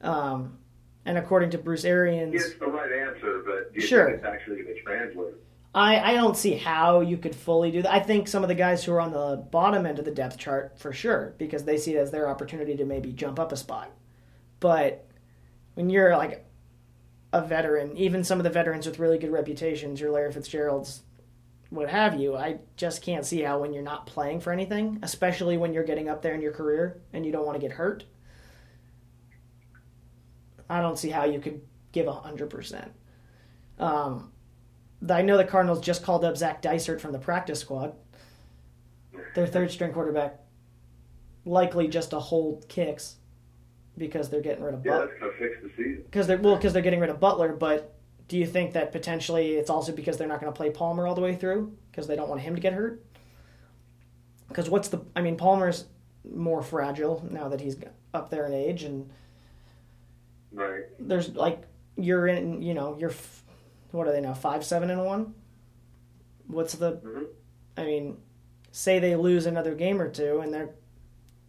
Um, 0.00 0.58
and 1.04 1.16
according 1.16 1.50
to 1.50 1.58
Bruce 1.58 1.84
Arians, 1.84 2.34
it's 2.34 2.58
the 2.58 2.66
right 2.66 2.92
answer, 2.92 3.42
but 3.44 3.80
sure. 3.82 4.08
it's 4.08 4.24
actually 4.24 4.62
going 4.62 4.74
to 4.74 4.82
translate? 4.82 5.34
I, 5.74 6.12
I 6.12 6.14
don't 6.14 6.36
see 6.36 6.54
how 6.54 7.00
you 7.00 7.16
could 7.16 7.34
fully 7.34 7.70
do 7.70 7.82
that. 7.82 7.92
I 7.92 8.00
think 8.00 8.28
some 8.28 8.42
of 8.42 8.48
the 8.48 8.54
guys 8.54 8.84
who 8.84 8.92
are 8.92 9.00
on 9.00 9.12
the 9.12 9.42
bottom 9.50 9.86
end 9.86 9.98
of 9.98 10.04
the 10.04 10.10
depth 10.10 10.36
chart 10.36 10.78
for 10.78 10.92
sure, 10.92 11.34
because 11.38 11.64
they 11.64 11.78
see 11.78 11.94
it 11.94 11.98
as 11.98 12.10
their 12.10 12.28
opportunity 12.28 12.76
to 12.76 12.84
maybe 12.84 13.12
jump 13.12 13.40
up 13.40 13.52
a 13.52 13.56
spot. 13.56 13.90
But 14.60 15.06
when 15.74 15.88
you're 15.88 16.16
like 16.16 16.44
a 17.32 17.40
veteran, 17.40 17.96
even 17.96 18.22
some 18.22 18.38
of 18.38 18.44
the 18.44 18.50
veterans 18.50 18.86
with 18.86 18.98
really 18.98 19.18
good 19.18 19.32
reputations, 19.32 20.00
your 20.00 20.10
Larry 20.10 20.30
Fitzgeralds, 20.32 21.02
what 21.72 21.88
have 21.88 22.20
you, 22.20 22.36
I 22.36 22.58
just 22.76 23.00
can't 23.02 23.24
see 23.24 23.40
how 23.40 23.58
when 23.58 23.72
you're 23.72 23.82
not 23.82 24.06
playing 24.06 24.40
for 24.40 24.52
anything, 24.52 24.98
especially 25.02 25.56
when 25.56 25.72
you're 25.72 25.84
getting 25.84 26.08
up 26.08 26.20
there 26.20 26.34
in 26.34 26.42
your 26.42 26.52
career 26.52 27.00
and 27.14 27.24
you 27.24 27.32
don't 27.32 27.46
want 27.46 27.58
to 27.58 27.66
get 27.66 27.74
hurt, 27.74 28.04
I 30.68 30.80
don't 30.80 30.98
see 30.98 31.08
how 31.10 31.24
you 31.24 31.40
could 31.40 31.60
give 31.92 32.06
a 32.06 32.12
hundred 32.12 32.50
percent. 32.50 32.92
Um, 33.78 34.32
I 35.08 35.22
know 35.22 35.36
the 35.36 35.44
Cardinals 35.44 35.80
just 35.80 36.02
called 36.02 36.24
up 36.24 36.36
Zac 36.36 36.62
Dysert 36.62 37.00
from 37.00 37.12
the 37.12 37.18
practice 37.18 37.60
squad. 37.60 37.94
Their 39.34 39.46
third 39.46 39.70
string 39.70 39.92
quarterback, 39.92 40.38
likely 41.44 41.88
just 41.88 42.10
to 42.10 42.20
hold 42.20 42.68
kicks 42.68 43.16
because 43.96 44.28
they're 44.28 44.40
getting 44.42 44.62
rid 44.62 44.74
of 44.74 44.84
Yeah, 44.84 44.92
Butler. 44.92 45.06
that's 45.08 45.20
going 45.20 45.32
to 45.32 45.38
fix 45.38 45.62
the 45.62 45.68
season. 45.70 46.02
Because 46.04 46.26
they're 46.26 46.38
well, 46.38 46.56
because 46.56 46.72
they're 46.74 46.82
getting 46.82 47.00
rid 47.00 47.10
of 47.10 47.18
Butler. 47.18 47.54
But 47.54 47.94
do 48.32 48.38
you 48.38 48.46
think 48.46 48.72
that 48.72 48.92
potentially 48.92 49.56
it's 49.56 49.68
also 49.68 49.92
because 49.92 50.16
they're 50.16 50.26
not 50.26 50.40
going 50.40 50.50
to 50.50 50.56
play 50.56 50.70
Palmer 50.70 51.06
all 51.06 51.14
the 51.14 51.20
way 51.20 51.34
through 51.34 51.76
because 51.90 52.06
they 52.06 52.16
don't 52.16 52.30
want 52.30 52.40
him 52.40 52.54
to 52.54 52.62
get 52.62 52.72
hurt? 52.72 53.04
Because 54.48 54.70
what's 54.70 54.88
the? 54.88 55.02
I 55.14 55.20
mean, 55.20 55.36
Palmer's 55.36 55.84
more 56.34 56.62
fragile 56.62 57.22
now 57.30 57.50
that 57.50 57.60
he's 57.60 57.76
up 58.14 58.30
there 58.30 58.46
in 58.46 58.54
age, 58.54 58.84
and 58.84 59.10
Right. 60.50 60.84
there's 60.98 61.34
like 61.34 61.62
you're 61.98 62.26
in. 62.26 62.62
You 62.62 62.72
know, 62.72 62.96
you're 62.98 63.12
what 63.90 64.08
are 64.08 64.12
they 64.12 64.22
now? 64.22 64.32
Five, 64.32 64.64
seven, 64.64 64.88
and 64.88 65.04
one. 65.04 65.34
What's 66.46 66.72
the? 66.72 66.92
Mhm. 67.04 67.26
I 67.76 67.84
mean, 67.84 68.16
say 68.70 68.98
they 68.98 69.14
lose 69.14 69.44
another 69.44 69.74
game 69.74 70.00
or 70.00 70.08
two 70.08 70.40
and 70.40 70.54
they're 70.54 70.70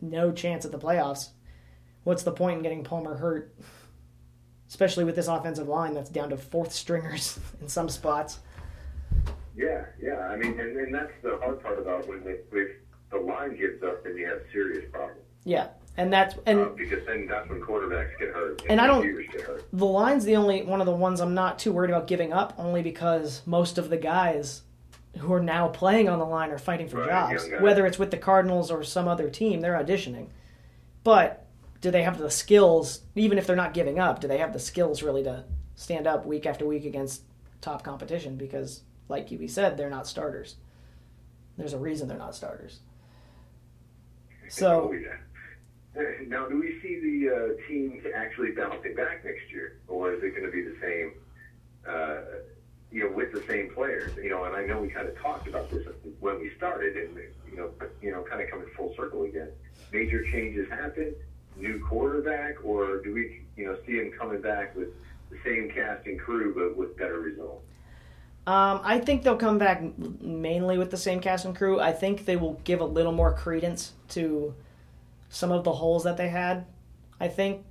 no 0.01 0.33
chance 0.33 0.65
at 0.65 0.73
the 0.73 0.77
playoffs. 0.79 1.29
What's 2.03 2.23
the 2.23 2.33
point 2.33 2.57
in 2.57 2.63
getting 2.63 2.83
Palmer 2.83 3.15
hurt? 3.15 3.55
Especially 4.73 5.03
with 5.03 5.15
this 5.15 5.27
offensive 5.27 5.67
line 5.67 5.93
that's 5.93 6.09
down 6.09 6.31
to 6.31 6.35
fourth 6.35 6.73
stringers 6.73 7.39
in 7.61 7.69
some 7.69 7.87
spots. 7.87 8.39
Yeah, 9.55 9.85
yeah. 10.01 10.17
I 10.29 10.35
mean, 10.35 10.59
and, 10.59 10.75
and 10.77 10.91
that's 10.91 11.11
the 11.21 11.37
hard 11.43 11.61
part 11.61 11.77
about 11.77 12.07
when 12.07 12.23
the, 12.23 12.39
if 12.51 12.71
the 13.11 13.19
line 13.19 13.55
gives 13.55 13.83
up, 13.83 14.03
then 14.03 14.17
you 14.17 14.25
have 14.25 14.39
serious 14.51 14.83
problems. 14.91 15.19
Yeah, 15.43 15.67
and 15.95 16.11
that's 16.11 16.33
and 16.47 16.59
uh, 16.59 16.69
because 16.75 17.05
then 17.05 17.27
that's 17.27 17.47
when 17.51 17.61
quarterbacks 17.61 18.17
get 18.17 18.29
hurt 18.29 18.63
And 18.67 18.81
I 18.81 18.87
don't- 18.87 19.03
receivers 19.05 19.27
get 19.31 19.41
hurt. 19.41 19.65
the 19.71 19.85
line's 19.85 20.25
the 20.25 20.37
only 20.37 20.63
one 20.63 20.79
of 20.79 20.87
the 20.87 20.95
ones 20.95 21.19
I'm 21.21 21.35
not 21.35 21.59
too 21.59 21.71
worried 21.71 21.91
about 21.91 22.07
giving 22.07 22.33
up, 22.33 22.55
only 22.57 22.81
because 22.81 23.43
most 23.45 23.77
of 23.77 23.91
the 23.91 23.97
guys 23.97 24.63
who 25.19 25.31
are 25.33 25.39
now 25.43 25.67
playing 25.67 26.09
on 26.09 26.17
the 26.17 26.25
line 26.25 26.49
are 26.49 26.57
fighting 26.57 26.87
for 26.87 26.97
Right, 26.97 27.09
jobs. 27.09 27.47
guys. 27.47 27.61
Whether 27.61 27.85
it's 27.85 27.99
with 27.99 28.09
the 28.09 28.17
Cardinals 28.17 28.71
or 28.71 28.83
some 28.83 29.07
other 29.07 29.29
team, 29.29 29.61
they're 29.61 29.75
auditioning. 29.77 30.29
But 31.03 31.42
do 31.83 31.91
they 31.91 32.03
have 32.03 32.17
the 32.17 32.31
skills, 32.31 33.01
even 33.13 33.37
if 33.37 33.45
they're 33.45 33.57
not 33.57 33.73
giving 33.73 33.99
up, 33.99 34.21
do 34.21 34.27
they 34.29 34.37
have 34.37 34.53
the 34.53 34.59
skills 34.59 35.03
really 35.03 35.21
to 35.21 35.43
stand 35.75 36.07
up 36.07 36.25
week 36.25 36.45
after 36.45 36.65
week 36.65 36.85
against 36.85 37.23
top 37.59 37.83
competition? 37.83 38.37
Because, 38.37 38.83
like 39.09 39.29
we 39.29 39.49
said, 39.49 39.75
they're 39.75 39.89
not 39.89 40.07
starters. 40.07 40.55
There's 41.57 41.73
a 41.73 41.77
reason 41.77 42.07
they're 42.07 42.17
not 42.17 42.35
starters. 42.35 42.79
So, 44.47 44.91
Oh, 44.91 44.93
yeah. 44.93 46.03
Now, 46.25 46.47
do 46.47 46.57
we 46.57 46.79
see 46.81 47.01
the 47.01 47.35
uh, 47.35 47.67
team 47.67 48.01
actually 48.15 48.51
bouncing 48.51 48.95
back 48.95 49.25
next 49.25 49.51
year, 49.51 49.79
or 49.89 50.13
is 50.13 50.23
it 50.23 50.31
going 50.31 50.45
to 50.45 50.51
be 50.51 50.61
the 50.61 50.77
same? 50.81 51.11
Uh, 51.85 52.21
you 52.93 53.03
know, 53.03 53.11
with 53.13 53.33
the 53.33 53.43
same 53.47 53.73
players. 53.73 54.15
You 54.15 54.29
know, 54.29 54.45
and 54.45 54.55
I 54.55 54.65
know 54.65 54.79
we 54.79 54.87
kind 54.87 55.07
of 55.07 55.17
talked 55.19 55.49
about 55.49 55.69
this 55.69 55.85
when 56.21 56.39
we 56.39 56.49
started, 56.55 56.95
and 56.95 57.17
you 57.51 57.57
know, 57.57 57.71
but, 57.77 57.93
you 58.01 58.11
know, 58.11 58.23
kind 58.23 58.41
of 58.41 58.49
coming 58.49 58.67
full 58.77 58.95
circle 58.95 59.23
again. 59.23 59.49
Major 59.91 60.23
changes 60.31 60.69
happen, 60.69 61.13
new 61.63 61.79
quarterback, 61.79 62.63
or 62.63 63.01
do 63.01 63.13
we, 63.13 63.41
you 63.57 63.65
know, 63.65 63.77
see 63.87 63.93
him 63.93 64.11
coming 64.17 64.41
back 64.41 64.75
with 64.75 64.89
the 65.31 65.37
same 65.43 65.71
cast 65.71 66.05
and 66.05 66.19
crew 66.19 66.53
but 66.53 66.77
with 66.77 66.95
better 66.97 67.19
results? 67.19 67.65
Um, 68.45 68.81
I 68.83 68.99
think 68.99 69.23
they'll 69.23 69.37
come 69.37 69.57
back 69.57 69.81
mainly 70.21 70.77
with 70.77 70.91
the 70.91 70.97
same 70.97 71.21
cast 71.21 71.45
and 71.45 71.55
crew. 71.55 71.79
I 71.79 71.93
think 71.93 72.25
they 72.25 72.35
will 72.35 72.59
give 72.65 72.81
a 72.81 72.85
little 72.85 73.13
more 73.13 73.33
credence 73.33 73.93
to 74.09 74.53
some 75.29 75.51
of 75.51 75.63
the 75.63 75.71
holes 75.71 76.03
that 76.03 76.17
they 76.17 76.27
had. 76.27 76.65
I 77.21 77.29
think 77.29 77.65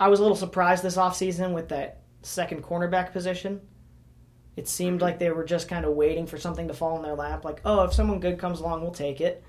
I 0.00 0.08
was 0.08 0.18
a 0.18 0.22
little 0.22 0.36
surprised 0.36 0.82
this 0.82 0.96
offseason 0.96 1.52
with 1.52 1.68
that 1.68 2.00
second 2.22 2.64
cornerback 2.64 3.12
position. 3.12 3.60
It 4.56 4.66
seemed 4.66 5.02
like 5.02 5.18
they 5.18 5.30
were 5.30 5.44
just 5.44 5.68
kind 5.68 5.84
of 5.84 5.92
waiting 5.92 6.26
for 6.26 6.38
something 6.38 6.66
to 6.68 6.74
fall 6.74 6.96
in 6.96 7.02
their 7.02 7.14
lap. 7.14 7.44
Like, 7.44 7.60
oh, 7.64 7.84
if 7.84 7.92
someone 7.92 8.18
good 8.18 8.38
comes 8.38 8.60
along, 8.60 8.80
we'll 8.80 8.90
take 8.90 9.20
it. 9.20 9.44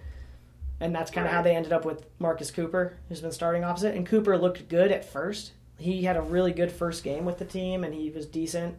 And 0.80 0.96
that's 0.96 1.12
kind 1.12 1.28
of 1.28 1.34
how 1.34 1.42
they 1.42 1.56
ended 1.56 1.74
up 1.74 1.84
with 1.84 2.06
Marcus 2.20 2.52
Cooper, 2.52 2.98
who's 3.08 3.22
been 3.22 3.32
starting 3.32 3.64
opposite. 3.64 3.96
And 3.96 4.08
Cooper 4.08 4.38
looked 4.38 4.70
good 4.70 4.92
at 4.92 5.04
first. 5.04 5.52
He 5.78 6.04
had 6.04 6.16
a 6.18 6.22
really 6.22 6.54
good 6.54 6.72
first 6.72 7.04
game 7.04 7.26
with 7.26 7.38
the 7.38 7.46
team, 7.46 7.84
and 7.84 7.94
he 7.94 8.10
was 8.10 8.26
decent. 8.26 8.78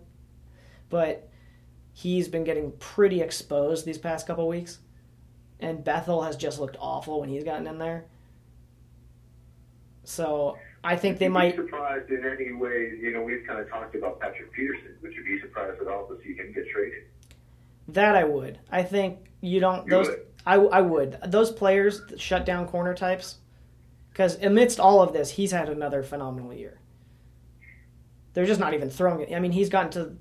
But 0.88 1.28
he's 1.92 2.28
been 2.28 2.44
getting 2.44 2.72
pretty 2.72 3.20
exposed 3.20 3.84
these 3.84 3.98
past 3.98 4.26
couple 4.26 4.48
weeks. 4.48 4.78
And 5.58 5.84
Bethel 5.84 6.22
has 6.22 6.36
just 6.36 6.58
looked 6.58 6.76
awful 6.80 7.20
when 7.20 7.28
he's 7.28 7.44
gotten 7.44 7.66
in 7.66 7.78
there. 7.78 8.06
So 10.04 10.56
I 10.82 10.96
think 10.96 11.18
they 11.18 11.28
might. 11.28 11.56
be 11.56 11.62
surprised 11.62 12.10
in 12.10 12.24
any 12.24 12.52
way. 12.52 12.92
You 13.00 13.12
know, 13.12 13.22
we've 13.22 13.46
kind 13.46 13.60
of 13.60 13.68
talked 13.68 13.94
about 13.94 14.20
Patrick 14.20 14.52
Peterson. 14.52 14.96
Would 15.02 15.12
you 15.12 15.22
be 15.22 15.40
surprised 15.40 15.80
at 15.80 15.88
all 15.88 16.06
to 16.06 16.18
see 16.22 16.34
him 16.34 16.52
get 16.54 16.68
traded? 16.70 17.04
That 17.88 18.16
I 18.16 18.24
would. 18.24 18.58
I 18.70 18.82
think 18.82 19.18
you 19.40 19.60
don't. 19.60 19.84
You 19.84 19.90
those 19.90 20.08
would? 20.08 20.29
I, 20.46 20.54
I 20.54 20.80
would. 20.80 21.18
Those 21.26 21.52
players, 21.52 22.02
shut 22.16 22.46
down 22.46 22.66
corner 22.66 22.94
types, 22.94 23.38
because 24.10 24.42
amidst 24.42 24.80
all 24.80 25.02
of 25.02 25.12
this, 25.12 25.30
he's 25.30 25.52
had 25.52 25.68
another 25.68 26.02
phenomenal 26.02 26.52
year. 26.52 26.78
They're 28.32 28.46
just 28.46 28.60
not 28.60 28.74
even 28.74 28.90
throwing 28.90 29.20
it. 29.20 29.34
I 29.34 29.40
mean, 29.40 29.52
he's 29.52 29.68
gotten 29.68 29.90
to 29.92 30.16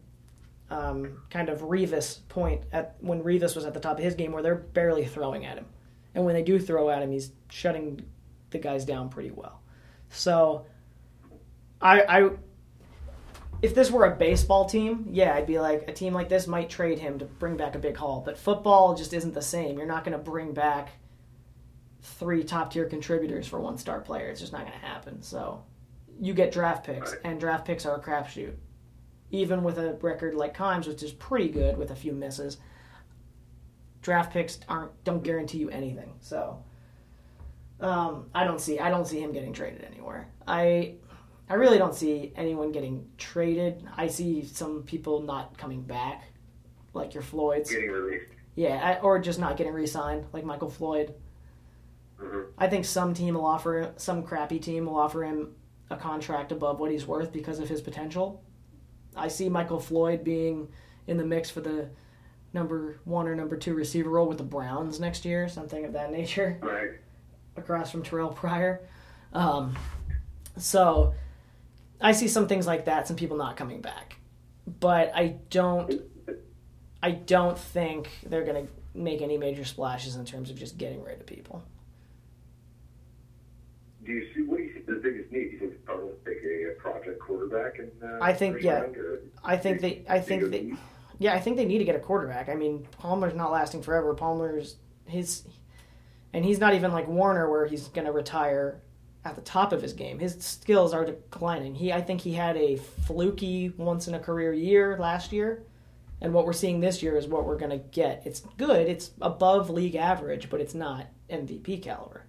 um, 0.75 1.21
kind 1.29 1.49
of 1.49 1.61
Revis 1.61 2.19
point 2.27 2.63
at 2.71 2.95
when 2.99 3.23
Revis 3.23 3.55
was 3.55 3.65
at 3.65 3.73
the 3.73 3.79
top 3.79 3.97
of 3.97 4.03
his 4.03 4.15
game, 4.15 4.31
where 4.31 4.43
they're 4.43 4.55
barely 4.55 5.05
throwing 5.05 5.45
at 5.45 5.57
him, 5.57 5.65
and 6.15 6.25
when 6.25 6.35
they 6.35 6.43
do 6.43 6.59
throw 6.59 6.89
at 6.89 7.01
him, 7.01 7.11
he's 7.11 7.31
shutting 7.49 8.01
the 8.49 8.57
guys 8.57 8.85
down 8.85 9.09
pretty 9.09 9.31
well. 9.31 9.61
So, 10.09 10.65
I, 11.81 12.01
I 12.01 12.29
if 13.61 13.75
this 13.75 13.91
were 13.91 14.05
a 14.05 14.15
baseball 14.15 14.65
team, 14.65 15.07
yeah, 15.11 15.33
I'd 15.33 15.47
be 15.47 15.59
like 15.59 15.85
a 15.87 15.93
team 15.93 16.13
like 16.13 16.29
this 16.29 16.47
might 16.47 16.69
trade 16.69 16.99
him 16.99 17.19
to 17.19 17.25
bring 17.25 17.57
back 17.57 17.75
a 17.75 17.79
big 17.79 17.97
haul. 17.97 18.21
But 18.25 18.37
football 18.37 18.95
just 18.95 19.13
isn't 19.13 19.33
the 19.33 19.41
same. 19.41 19.77
You're 19.77 19.87
not 19.87 20.03
going 20.03 20.17
to 20.17 20.23
bring 20.23 20.53
back 20.53 20.89
three 22.01 22.43
top 22.43 22.71
tier 22.71 22.85
contributors 22.85 23.47
for 23.47 23.59
one 23.59 23.77
star 23.77 23.99
player. 23.99 24.29
It's 24.29 24.39
just 24.39 24.53
not 24.53 24.61
going 24.61 24.79
to 24.79 24.85
happen. 24.85 25.21
So 25.21 25.63
you 26.19 26.33
get 26.33 26.51
draft 26.51 26.85
picks, 26.85 27.15
and 27.23 27.39
draft 27.39 27.65
picks 27.65 27.85
are 27.85 27.95
a 27.95 28.01
crapshoot. 28.01 28.53
Even 29.31 29.63
with 29.63 29.77
a 29.77 29.93
record 30.01 30.33
like 30.33 30.57
Keim's, 30.57 30.87
which 30.87 31.03
is 31.03 31.11
pretty 31.11 31.49
good 31.49 31.77
with 31.77 31.91
a 31.91 31.95
few 31.95 32.13
misses, 32.13 32.57
draft 34.01 34.33
picks 34.33 34.59
aren't 34.67 35.03
don't 35.03 35.23
guarantee 35.23 35.59
you 35.59 35.69
anything. 35.69 36.13
So 36.21 36.63
um, 37.79 38.29
I 38.33 38.43
don't 38.43 38.59
see 38.59 38.79
I 38.79 38.89
don't 38.89 39.05
see 39.05 39.21
him 39.21 39.31
getting 39.31 39.53
traded 39.53 39.83
anywhere. 39.83 40.29
I 40.47 40.95
I 41.49 41.55
really 41.55 41.77
don't 41.79 41.95
see 41.95 42.31
anyone 42.35 42.71
getting 42.71 43.07
traded. 43.17 43.83
I 43.97 44.07
see 44.07 44.43
some 44.45 44.83
people 44.83 45.21
not 45.21 45.57
coming 45.57 45.81
back, 45.81 46.25
like 46.93 47.13
your 47.13 47.23
Floyd's. 47.23 47.71
Getting 47.71 47.89
released. 47.91 48.25
Yeah, 48.55 48.79
I- 48.83 49.01
or 49.01 49.17
just 49.19 49.39
not 49.39 49.57
getting 49.57 49.73
re-signed, 49.73 50.25
like 50.33 50.43
Michael 50.45 50.69
Floyd. 50.69 51.13
hmm 52.19 52.41
I 52.57 52.67
think 52.67 52.85
some 52.85 53.13
team 53.13 53.33
will 53.35 53.45
offer 53.45 53.93
some 53.97 54.21
crappy 54.23 54.59
team 54.59 54.85
will 54.85 54.97
offer 54.97 55.23
him 55.23 55.55
a 55.89 55.95
contract 55.97 56.51
above 56.51 56.79
what 56.79 56.91
he's 56.91 57.07
worth 57.07 57.31
because 57.31 57.59
of 57.59 57.67
his 57.69 57.81
potential. 57.81 58.43
I 59.15 59.27
see 59.29 59.49
Michael 59.49 59.79
Floyd 59.79 60.23
being 60.23 60.67
in 61.07 61.17
the 61.17 61.25
mix 61.25 61.49
for 61.49 61.61
the 61.61 61.89
number 62.53 62.99
one 63.05 63.27
or 63.27 63.35
number 63.35 63.57
two 63.57 63.73
receiver 63.73 64.09
role 64.09 64.27
with 64.27 64.37
the 64.37 64.43
Browns 64.43 64.99
next 64.99 65.25
year, 65.25 65.47
something 65.47 65.83
of 65.85 65.93
that 65.93 66.11
nature, 66.19 66.59
Right. 66.61 66.91
across 67.55 67.89
from 67.91 68.03
Terrell 68.03 68.29
Pryor. 68.29 68.81
Um, 69.33 69.75
so 70.57 71.13
I 72.01 72.13
see 72.13 72.27
some 72.27 72.47
things 72.47 72.65
like 72.65 72.85
that, 72.85 73.07
some 73.07 73.15
people 73.15 73.37
not 73.37 73.57
coming 73.57 73.81
back, 73.81 74.17
but 74.79 75.11
I 75.15 75.35
don't. 75.49 76.01
I 77.01 77.11
don't 77.11 77.57
think 77.57 78.09
they're 78.25 78.43
going 78.43 78.67
to 78.67 78.71
make 78.93 79.21
any 79.21 79.37
major 79.37 79.63
splashes 79.63 80.15
in 80.15 80.25
terms 80.25 80.49
of 80.49 80.57
just 80.57 80.77
getting 80.77 81.01
rid 81.01 81.19
of 81.19 81.25
people. 81.25 81.63
Do 84.05 84.11
you 84.11 84.27
see 84.33 84.41
what 84.41 84.57
do 84.57 84.63
you 84.63 84.73
see 84.73 84.81
the 84.85 84.93
biggest 84.93 85.31
need? 85.31 85.45
Do 85.45 85.51
you 85.51 85.59
think 85.59 85.71
the 85.73 85.87
Cardinals 85.87 86.17
take 86.25 86.37
a, 86.37 86.79
project 86.79 87.19
quarterback 87.19 87.79
and 87.79 87.91
uh, 88.01 88.23
I 88.23 88.33
think, 88.33 88.61
yeah. 88.61 88.85
I 89.43 89.57
think 89.57 89.81
they. 89.81 90.05
I 90.09 90.19
think 90.19 90.49
they. 90.49 90.73
Yeah, 91.19 91.33
I 91.33 91.39
think 91.39 91.57
they 91.57 91.65
need 91.65 91.79
to 91.79 91.83
get 91.83 91.95
a 91.95 91.99
quarterback. 91.99 92.47
I 92.47 92.55
mean, 92.55 92.87
Palmer's 92.97 93.35
not 93.35 93.51
lasting 93.51 93.81
forever. 93.81 94.13
Palmer's 94.13 94.77
his, 95.05 95.43
and 96.31 96.45
he's 96.45 96.59
not 96.59 96.73
even 96.73 96.93
like 96.93 97.07
Warner, 97.09 97.49
where 97.51 97.65
he's 97.65 97.89
going 97.89 98.05
to 98.05 98.13
retire 98.13 98.81
at 99.25 99.35
the 99.35 99.41
top 99.41 99.73
of 99.73 99.81
his 99.81 99.93
game. 99.93 100.19
His 100.19 100.35
skills 100.39 100.93
are 100.93 101.05
declining. 101.05 101.75
He, 101.75 101.91
I 101.91 102.01
think, 102.01 102.21
he 102.21 102.33
had 102.33 102.55
a 102.57 102.77
fluky 102.77 103.73
once 103.77 104.07
in 104.07 104.15
a 104.15 104.19
career 104.19 104.53
year 104.53 104.97
last 104.97 105.31
year, 105.31 105.63
and 106.21 106.33
what 106.33 106.45
we're 106.45 106.53
seeing 106.53 106.79
this 106.79 107.03
year 107.03 107.17
is 107.17 107.27
what 107.27 107.45
we're 107.45 107.57
going 107.57 107.71
to 107.71 107.77
get. 107.77 108.23
It's 108.25 108.41
good. 108.57 108.87
It's 108.87 109.11
above 109.21 109.69
league 109.69 109.95
average, 109.95 110.49
but 110.49 110.61
it's 110.61 110.73
not 110.73 111.07
MVP 111.29 111.81
caliber. 111.81 112.25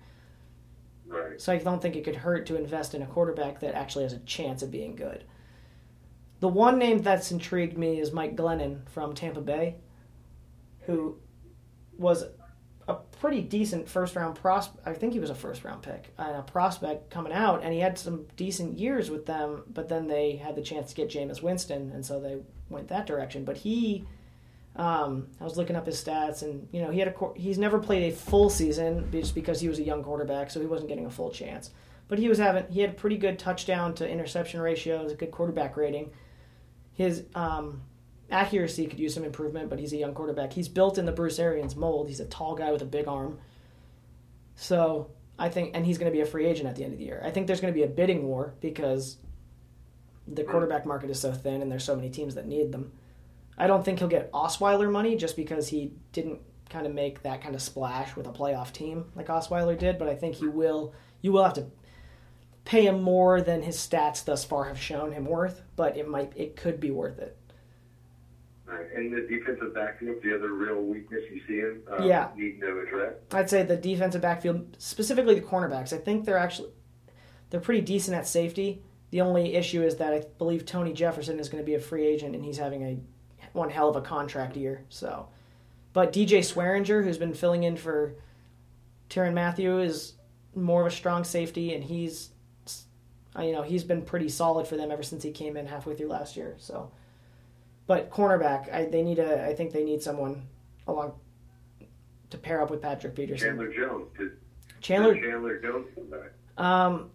Right. 1.07 1.41
So 1.41 1.53
I 1.53 1.59
don't 1.59 1.83
think 1.83 1.97
it 1.97 2.05
could 2.05 2.17
hurt 2.17 2.47
to 2.47 2.57
invest 2.57 2.95
in 2.95 3.03
a 3.03 3.07
quarterback 3.07 3.61
that 3.61 3.75
actually 3.75 4.05
has 4.05 4.13
a 4.13 4.21
chance 4.21 4.63
of 4.63 4.71
being 4.71 4.95
good. 4.95 5.25
The 6.39 6.49
one 6.49 6.79
name 6.79 7.03
that's 7.03 7.33
intrigued 7.33 7.77
me 7.77 8.01
is 8.01 8.13
Mike 8.13 8.37
Glennon 8.37 8.89
from 8.89 9.15
Tampa 9.15 9.41
Bay, 9.41 9.77
who 10.83 11.19
was 11.99 12.25
a 12.91 12.95
pretty 13.19 13.41
decent 13.41 13.89
first 13.89 14.17
round 14.17 14.37
prospect. 14.37 14.87
I 14.87 14.93
think 14.93 15.13
he 15.13 15.21
was 15.21 15.31
a 15.31 15.35
first 15.35 15.65
round 15.65 15.83
pick 15.83 16.13
and 16.19 16.37
a 16.37 16.43
prospect 16.43 17.11
coming 17.11 17.33
out, 17.33 17.63
and 17.63 17.73
he 17.73 17.81
had 17.81 17.99
some 17.99 18.27
decent 18.37 18.79
years 18.79 19.11
with 19.11 19.27
them. 19.27 19.63
But 19.73 19.89
then 19.89 20.07
they 20.07 20.37
had 20.37 20.57
the 20.57 20.63
chance 20.63 20.91
to 20.91 20.95
get 20.95 21.09
Jameis 21.09 21.43
Winston, 21.43 21.91
and 21.93 22.05
so 22.05 22.21
they 22.21 22.39
went 22.69 22.89
that 22.89 23.07
direction. 23.07 23.45
But 23.45 23.57
he, 23.59 24.07
um, 24.77 25.29
I 25.41 25.45
was 25.45 25.57
looking 25.57 25.77
up 25.77 25.87
his 25.87 26.03
stats, 26.03 26.43
and 26.43 26.69
you 26.73 26.83
know 26.83 26.91
he 26.91 26.99
had 26.99 27.09
a 27.09 27.15
he's 27.37 27.59
never 27.59 27.79
played 27.79 28.13
a 28.13 28.17
full 28.17 28.51
season 28.51 29.09
just 29.13 29.35
because 29.35 29.61
he 29.61 29.69
was 29.69 29.79
a 29.79 29.85
young 29.85 30.03
quarterback, 30.03 30.51
so 30.51 30.61
he 30.61 30.67
wasn't 30.67 30.89
getting 30.89 31.07
a 31.07 31.11
full 31.11 31.31
chance. 31.31 31.71
But 32.09 32.19
he 32.19 32.29
was 32.29 32.39
having 32.39 32.67
he 32.71 32.81
had 32.81 32.91
a 32.91 32.95
pretty 32.95 33.17
good 33.17 33.39
touchdown 33.39 33.95
to 33.95 34.09
interception 34.09 34.61
ratios, 34.61 35.13
a 35.13 35.15
good 35.15 35.31
quarterback 35.31 35.77
rating. 35.77 36.11
His 36.93 37.25
um, 37.35 37.83
accuracy 38.31 38.87
could 38.87 38.99
use 38.99 39.15
some 39.15 39.25
improvement, 39.25 39.71
but 39.71 39.79
he's 39.79 39.93
a 39.93 39.97
young 39.97 40.15
quarterback. 40.15 40.53
He's 40.53 40.69
built 40.69 40.99
in 40.99 41.07
the 41.07 41.13
Bruce 41.13 41.39
Arians 41.39 41.77
mold. 41.77 42.09
He's 42.09 42.21
a 42.21 42.27
tall 42.27 42.55
guy 42.55 42.73
with 42.73 42.83
a 42.83 42.87
big 42.87 43.09
arm. 43.09 43.39
So 44.55 45.11
I 45.39 45.49
think, 45.49 45.73
and 45.75 45.87
he's 45.87 45.99
going 45.99 46.11
to 46.11 46.17
be 46.17 46.23
a 46.23 46.27
free 46.27 46.47
agent 46.47 46.69
at 46.69 46.77
the 46.77 46.85
end 46.85 46.93
of 46.93 46.99
the 46.99 47.05
year. 47.05 47.23
I 47.25 47.31
think 47.31 47.47
there's 47.47 47.61
going 47.61 47.73
to 47.73 47.79
be 47.79 47.85
a 47.85 47.89
bidding 47.89 48.27
war 48.27 48.55
because 48.61 49.17
the 50.29 50.43
mm. 50.43 50.49
quarterback 50.49 50.87
market 50.87 51.11
is 51.11 51.19
so 51.19 51.33
thin 51.33 51.63
and 51.63 51.71
there's 51.71 51.85
so 51.85 51.97
many 51.97 52.11
teams 52.11 52.35
that 52.35 52.47
need 52.47 52.73
them. 52.73 52.93
I 53.59 53.67
don't 53.67 53.85
think 53.85 53.99
he'll 53.99 54.09
get 54.09 54.33
Osweiler 54.33 54.91
money 54.91 55.17
just 55.17 55.37
because 55.37 55.69
he 55.69 55.93
didn't 56.13 56.41
kind 56.71 56.87
of 56.87 56.95
make 56.95 57.23
that 57.23 57.43
kind 57.43 57.55
of 57.55 57.61
splash 57.61 58.15
with 58.17 58.27
a 58.27 58.33
playoff 58.33 58.73
team 58.73 59.07
like 59.17 59.27
Osweiler 59.27 59.79
did, 59.79 59.99
but 59.99 60.09
I 60.09 60.15
think 60.15 60.37
he 60.37 60.47
will. 60.47 60.95
You 61.21 61.33
will 61.33 61.45
have 61.45 61.55
to 61.55 61.67
pay 62.65 62.87
him 62.87 63.03
more 63.03 63.41
than 63.41 63.63
his 63.63 63.77
stats 63.77 64.25
thus 64.25 64.45
far 64.45 64.65
have 64.65 64.81
shown 64.81 65.13
him 65.13 65.25
worth, 65.25 65.63
but 65.77 65.97
it 65.97 66.09
might, 66.09 66.33
it 66.37 66.57
could 66.57 66.81
be 66.81 66.91
worth 66.91 67.19
it. 67.19 67.37
Right. 68.71 68.87
And 68.95 69.13
the 69.13 69.23
defensive 69.23 69.75
backfield, 69.75 70.17
the 70.23 70.35
other 70.35 70.53
real 70.53 70.81
weakness 70.81 71.23
you 71.33 71.41
see 71.49 71.59
him 71.59 71.83
um, 71.91 72.07
Yeah. 72.07 72.29
need 72.37 72.61
to 72.61 72.81
address. 72.81 73.15
I'd 73.33 73.51
say 73.51 73.63
the 73.65 73.77
defensive 73.77 74.23
backfield, 74.23 74.77
specifically 74.79 75.35
the 75.35 75.41
cornerbacks, 75.47 75.93
I 75.93 75.99
think 75.99 76.25
they're 76.25 76.39
actually 76.39 76.71
they're 77.51 77.61
pretty 77.61 77.81
decent 77.81 78.17
at 78.17 78.29
safety. 78.29 78.81
The 79.11 79.23
only 79.23 79.55
issue 79.57 79.83
is 79.83 79.97
that 79.97 80.13
I 80.13 80.23
believe 80.39 80.65
Tony 80.65 80.93
Jefferson 80.93 81.41
is 81.41 81.49
going 81.49 81.61
to 81.63 81.67
be 81.67 81.75
a 81.75 81.81
free 81.81 82.07
agent 82.07 82.37
and 82.37 82.45
he's 82.45 82.59
having 82.59 82.83
a 82.85 83.01
one 83.53 83.71
hell 83.71 83.89
of 83.89 83.97
a 83.97 84.01
contract 84.01 84.57
year. 84.57 84.85
So, 84.89 85.29
but 85.93 86.13
DJ 86.13 86.39
Swearinger, 86.39 87.03
who's 87.03 87.19
been 87.19 87.35
filling 87.35 87.65
in 87.65 87.77
for 87.77 88.15
Tyrann 89.09 89.35
Mathieu, 89.35 89.81
is 89.81 90.13
more 90.55 90.83
of 90.83 90.87
a 90.87 90.91
strong 90.95 91.25
safety, 91.25 91.75
and 91.75 91.83
he's 91.83 92.31
uh, 93.37 93.43
you 93.43 93.51
know 93.53 93.63
he's 93.63 93.83
been 93.83 94.03
pretty 94.03 94.29
solid 94.29 94.69
for 94.69 94.77
them 94.77 94.93
ever 94.93 95.03
since 95.03 95.25
he 95.25 95.33
came 95.33 95.57
in 95.57 95.67
halfway 95.67 95.97
through 95.97 96.09
last 96.09 96.37
year. 96.37 96.55
So, 96.59 96.93
but 97.91 98.09
cornerback, 98.09 98.73
I, 98.73 98.85
they 98.85 99.03
need 99.03 99.19
a 99.19 99.45
I 99.45 99.53
think 99.53 99.73
they 99.73 99.83
need 99.83 100.01
someone 100.01 100.47
along 100.87 101.15
to 102.31 102.39
pair 102.39 102.63
up 102.63 102.71
with 102.71 102.81
Patrick 102.81 103.17
Peterson. 103.17 103.49
Chandler 103.49 103.75
Jones. 103.75 104.07
Did, 104.17 104.31
Chandler, 104.81 105.15
did 105.15 105.25
Chandler 105.25 105.59
Jones 105.61 105.87
come 105.97 106.09
back? 106.09 106.31
um, 106.57 107.11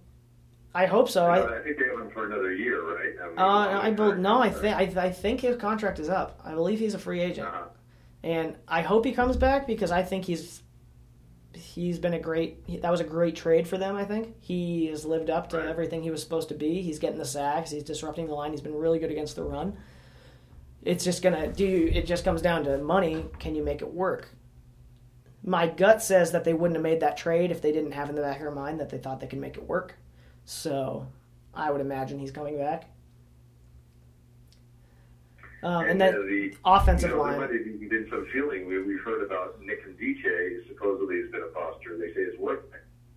I 0.73 0.85
hope 0.85 1.07
so. 1.09 1.27
I, 1.27 1.59
I, 1.59 1.63
think 1.63 1.77
they 1.79 1.85
have 1.85 2.01
him 2.01 2.11
for 2.11 2.25
another 2.25 2.53
year, 2.53 2.83
right? 2.93 3.13
I 3.23 3.27
mean, 3.29 3.39
uh, 3.39 3.79
I 3.83 3.91
bel 3.91 4.15
no, 4.15 4.41
I 4.41 4.49
think 4.49 4.75
I, 4.75 5.05
I 5.05 5.11
think 5.13 5.39
his 5.39 5.55
contract 5.55 5.97
is 5.99 6.09
up. 6.09 6.41
I 6.43 6.53
believe 6.53 6.79
he's 6.79 6.93
a 6.93 6.99
free 6.99 7.21
agent, 7.21 7.47
Uh-huh. 7.47 7.67
and 8.23 8.57
I 8.67 8.81
hope 8.81 9.05
he 9.05 9.13
comes 9.13 9.37
back 9.37 9.67
because 9.67 9.91
I 9.93 10.03
think 10.03 10.25
he's 10.25 10.61
he's 11.53 11.99
been 11.99 12.15
a 12.15 12.19
great. 12.19 12.63
He, 12.67 12.79
that 12.79 12.91
was 12.91 12.99
a 12.99 13.05
great 13.05 13.37
trade 13.37 13.65
for 13.65 13.77
them. 13.77 13.95
I 13.95 14.03
think 14.03 14.35
he 14.41 14.87
has 14.87 15.05
lived 15.05 15.29
up 15.29 15.47
to 15.51 15.57
Right. 15.57 15.67
everything 15.67 16.03
he 16.03 16.11
was 16.11 16.21
supposed 16.21 16.49
to 16.49 16.55
be. 16.55 16.81
He's 16.81 16.99
getting 16.99 17.17
the 17.17 17.23
sacks. 17.23 17.71
He's 17.71 17.83
disrupting 17.83 18.27
the 18.27 18.33
line. 18.33 18.51
He's 18.51 18.59
been 18.59 18.75
really 18.75 18.99
good 18.99 19.11
against 19.11 19.37
the 19.37 19.43
run. 19.45 19.77
It's 20.85 21.03
just 21.03 21.21
gonna 21.21 21.51
do. 21.51 21.89
It 21.91 22.05
just 22.05 22.23
comes 22.23 22.41
down 22.41 22.63
to 22.65 22.77
money. 22.77 23.25
Can 23.39 23.55
you 23.55 23.63
make 23.63 23.81
it 23.81 23.91
work? 23.91 24.29
My 25.43 25.67
gut 25.67 26.01
says 26.01 26.31
that 26.31 26.43
they 26.43 26.53
wouldn't 26.53 26.75
have 26.75 26.83
made 26.83 27.01
that 27.01 27.17
trade 27.17 27.51
if 27.51 27.61
they 27.61 27.71
didn't 27.71 27.91
have 27.91 28.09
in 28.09 28.15
the 28.15 28.21
back 28.21 28.37
of 28.37 28.41
their 28.43 28.51
mind 28.51 28.79
that 28.79 28.89
they 28.89 28.97
thought 28.97 29.19
they 29.19 29.27
could 29.27 29.39
make 29.39 29.57
it 29.57 29.67
work. 29.67 29.95
So 30.45 31.07
I 31.53 31.71
would 31.71 31.81
imagine 31.81 32.19
he's 32.19 32.31
coming 32.31 32.57
back. 32.57 32.85
Um, 35.63 35.85
and 35.85 36.01
uh, 36.01 36.11
then 36.11 36.27
the 36.27 36.55
offensive 36.63 37.09
you 37.09 37.15
know, 37.15 37.23
line. 37.23 37.31
There 37.31 37.41
might 37.41 37.55
have 37.55 37.67
even 37.67 37.89
been 37.89 38.07
some 38.09 38.27
feeling. 38.31 38.67
We, 38.67 38.83
we've 38.83 39.01
heard 39.01 39.23
about 39.23 39.59
Nkemdiche. 39.61 40.67
Supposedly 40.67 41.21
he's 41.21 41.31
been 41.31 41.41
a 41.41 41.53
buster. 41.53 41.97
They 41.97 42.13
say 42.13 42.25
his 42.25 42.39
work 42.39 42.71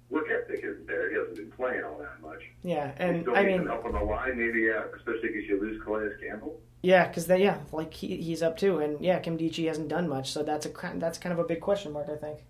work 0.08 0.26
ethic 0.30 0.64
isn't 0.64 0.86
there. 0.86 1.10
He 1.10 1.16
hasn't 1.16 1.36
been 1.36 1.50
playing 1.50 1.84
all 1.84 1.98
that 1.98 2.22
much. 2.22 2.42
yeah, 2.62 2.92
and 2.96 3.28
I 3.36 3.44
mean, 3.44 3.66
help 3.66 3.84
on 3.84 3.92
the 3.92 4.00
line, 4.00 4.38
maybe, 4.38 4.60
yeah, 4.60 4.84
especially 4.96 5.28
because 5.28 5.44
you 5.46 5.60
lose 5.60 5.82
Calais 5.82 6.08
Campbell. 6.22 6.58
Yeah, 6.80 7.08
because 7.08 7.26
they 7.26 7.42
yeah, 7.42 7.58
like 7.72 7.92
he, 7.92 8.16
he's 8.18 8.42
up 8.42 8.56
too, 8.56 8.78
and 8.78 9.00
yeah, 9.00 9.18
Nkemdiche 9.18 9.66
hasn't 9.66 9.88
done 9.88 10.08
much, 10.08 10.30
so 10.30 10.42
that's 10.42 10.66
a 10.66 10.72
that's 10.94 11.18
kind 11.18 11.32
of 11.32 11.38
a 11.38 11.44
big 11.44 11.60
question 11.60 11.92
mark, 11.92 12.08
I 12.08 12.16
think. 12.16 12.44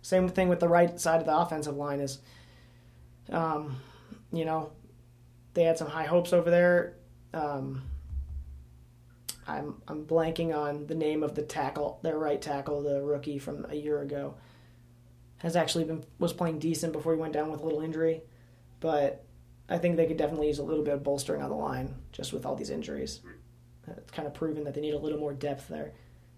Same 0.00 0.28
thing 0.28 0.48
with 0.48 0.60
the 0.60 0.68
right 0.68 0.98
side 0.98 1.20
of 1.20 1.26
the 1.26 1.36
offensive 1.36 1.76
line 1.76 2.00
is, 2.00 2.18
um, 3.30 3.76
you 4.32 4.44
know, 4.44 4.72
they 5.52 5.64
had 5.64 5.78
some 5.78 5.88
high 5.88 6.04
hopes 6.04 6.32
over 6.32 6.50
there. 6.50 6.94
Um, 7.34 7.82
I'm 9.46 9.82
I'm 9.86 10.06
blanking 10.06 10.56
on 10.56 10.86
the 10.86 10.94
name 10.94 11.22
of 11.22 11.34
the 11.34 11.42
tackle, 11.42 12.00
their 12.02 12.18
right 12.18 12.40
tackle, 12.40 12.82
the 12.82 13.02
rookie 13.02 13.38
from 13.38 13.66
a 13.68 13.74
year 13.74 14.00
ago. 14.00 14.34
Has 15.38 15.56
actually 15.56 15.84
been 15.84 16.02
was 16.18 16.32
playing 16.32 16.58
decent 16.58 16.94
before 16.94 17.12
he 17.12 17.20
went 17.20 17.34
down 17.34 17.50
with 17.50 17.60
a 17.60 17.64
little 17.64 17.82
injury, 17.82 18.22
but 18.80 19.24
I 19.68 19.76
think 19.76 19.96
they 19.96 20.06
could 20.06 20.16
definitely 20.16 20.46
use 20.46 20.58
a 20.58 20.62
little 20.62 20.84
bit 20.84 20.94
of 20.94 21.02
bolstering 21.02 21.42
on 21.42 21.50
the 21.50 21.56
line 21.56 21.94
just 22.12 22.32
with 22.32 22.46
all 22.46 22.54
these 22.54 22.70
injuries. 22.70 23.20
It's 23.88 24.10
kind 24.10 24.26
of 24.26 24.34
proven 24.34 24.64
that 24.64 24.74
they 24.74 24.80
need 24.80 24.94
a 24.94 24.98
little 24.98 25.18
more 25.18 25.32
depth 25.32 25.68
there. 25.68 25.92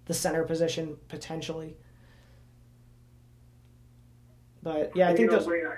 The 0.06 0.14
center 0.14 0.44
position 0.44 0.96
potentially, 1.08 1.76
but 4.62 4.92
yeah, 4.94 5.08
I 5.08 5.14
think 5.14 5.20
you 5.20 5.26
know, 5.26 5.38
those. 5.38 5.46
Wayne, 5.46 5.66
I, 5.66 5.76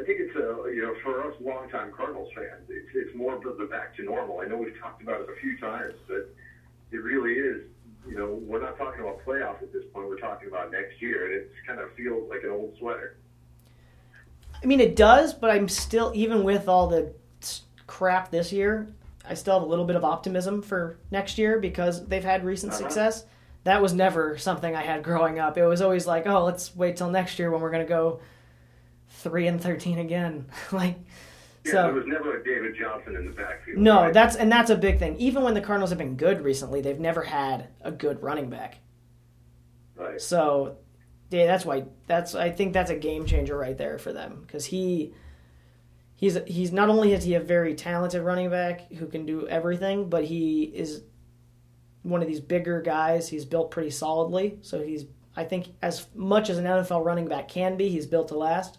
I 0.00 0.04
think 0.04 0.20
it's 0.20 0.36
a 0.36 0.72
you 0.74 0.82
know 0.82 0.94
for 1.02 1.26
us 1.26 1.34
longtime 1.40 1.92
Cardinals 1.92 2.30
fans, 2.34 2.68
it's 2.68 2.90
it's 2.94 3.14
more 3.14 3.34
of 3.34 3.42
the 3.42 3.66
back 3.66 3.94
to 3.96 4.02
normal. 4.02 4.40
I 4.40 4.46
know 4.46 4.56
we've 4.56 4.78
talked 4.80 5.02
about 5.02 5.20
it 5.20 5.28
a 5.28 5.40
few 5.40 5.58
times, 5.58 5.94
but 6.08 6.34
it 6.90 6.96
really 6.98 7.32
is. 7.32 7.62
You 8.06 8.18
know, 8.18 8.26
we're 8.42 8.60
not 8.60 8.76
talking 8.76 9.00
about 9.00 9.24
playoffs 9.24 9.62
at 9.62 9.72
this 9.72 9.84
point. 9.92 10.08
We're 10.08 10.18
talking 10.18 10.48
about 10.48 10.70
next 10.70 11.00
year, 11.00 11.26
and 11.26 11.34
it 11.34 11.52
kind 11.66 11.80
of 11.80 11.92
feels 11.94 12.28
like 12.28 12.42
an 12.42 12.50
old 12.50 12.76
sweater. 12.78 13.16
I 14.62 14.66
mean, 14.66 14.80
it 14.80 14.96
does, 14.96 15.32
but 15.34 15.50
I'm 15.50 15.68
still 15.68 16.12
even 16.14 16.44
with 16.44 16.68
all 16.68 16.86
the 16.88 17.12
crap 17.86 18.30
this 18.30 18.52
year. 18.52 18.88
I 19.28 19.34
still 19.34 19.54
have 19.54 19.62
a 19.62 19.66
little 19.66 19.84
bit 19.84 19.96
of 19.96 20.04
optimism 20.04 20.60
for 20.62 20.98
next 21.10 21.38
year 21.38 21.58
because 21.58 22.06
they've 22.06 22.24
had 22.24 22.44
recent 22.44 22.72
Uh-huh. 22.72 22.82
success. 22.82 23.24
That 23.64 23.80
was 23.80 23.94
never 23.94 24.36
something 24.36 24.76
I 24.76 24.82
had 24.82 25.02
growing 25.02 25.38
up. 25.38 25.56
It 25.56 25.64
was 25.66 25.80
always 25.80 26.06
like, 26.06 26.26
oh, 26.26 26.44
let's 26.44 26.76
wait 26.76 26.96
till 26.96 27.10
next 27.10 27.38
year 27.38 27.50
when 27.50 27.60
we're 27.62 27.70
going 27.70 27.84
to 27.86 27.88
go 27.88 28.20
three 29.08 29.46
and 29.46 29.60
thirteen 29.60 29.98
again. 29.98 30.46
like, 30.72 30.96
Yeah, 31.64 31.72
so 31.72 31.82
there 31.84 31.94
was 31.94 32.06
never 32.06 32.36
a 32.40 32.44
David 32.44 32.76
Johnson 32.78 33.16
in 33.16 33.24
the 33.24 33.30
backfield. 33.32 33.78
no, 33.78 34.02
right? 34.02 34.12
that's 34.14 34.36
and 34.36 34.52
that's 34.52 34.68
a 34.70 34.76
big 34.76 34.98
thing. 34.98 35.16
Even 35.18 35.42
when 35.42 35.54
the 35.54 35.62
Cardinals 35.62 35.90
have 35.90 35.98
been 35.98 36.16
good 36.16 36.42
recently, 36.44 36.82
they've 36.82 37.00
never 37.00 37.22
had 37.22 37.68
a 37.80 37.90
good 37.90 38.22
running 38.22 38.50
back. 38.50 38.76
right. 39.96 40.20
So, 40.20 40.76
yeah, 41.30 41.46
that's 41.46 41.64
why 41.64 41.84
that's 42.06 42.34
I 42.34 42.50
think 42.50 42.74
that's 42.74 42.90
a 42.90 42.96
game 42.96 43.24
changer 43.24 43.56
right 43.56 43.78
there 43.78 43.96
for 43.98 44.12
them 44.12 44.42
because 44.46 44.66
he 44.66 45.14
he's 46.24 46.38
he's 46.46 46.72
not 46.72 46.88
only 46.88 47.12
is 47.12 47.22
he 47.24 47.34
a 47.34 47.40
very 47.40 47.74
talented 47.74 48.22
running 48.22 48.48
back 48.48 48.90
who 48.92 49.06
can 49.06 49.26
do 49.26 49.46
everything, 49.46 50.08
but 50.08 50.24
he 50.24 50.62
is 50.62 51.02
one 52.02 52.22
of 52.22 52.28
these 52.28 52.40
bigger 52.40 52.80
guys. 52.80 53.28
He's 53.28 53.44
built 53.44 53.70
pretty 53.70 53.90
solidly, 53.90 54.58
so 54.62 54.82
he's 54.82 55.04
I 55.36 55.44
think 55.44 55.74
as 55.82 56.06
much 56.14 56.48
as 56.48 56.58
an 56.58 56.64
NFL 56.64 57.04
running 57.04 57.28
back 57.28 57.48
can 57.48 57.76
be, 57.76 57.90
he's 57.90 58.06
built 58.06 58.28
to 58.28 58.38
last. 58.38 58.78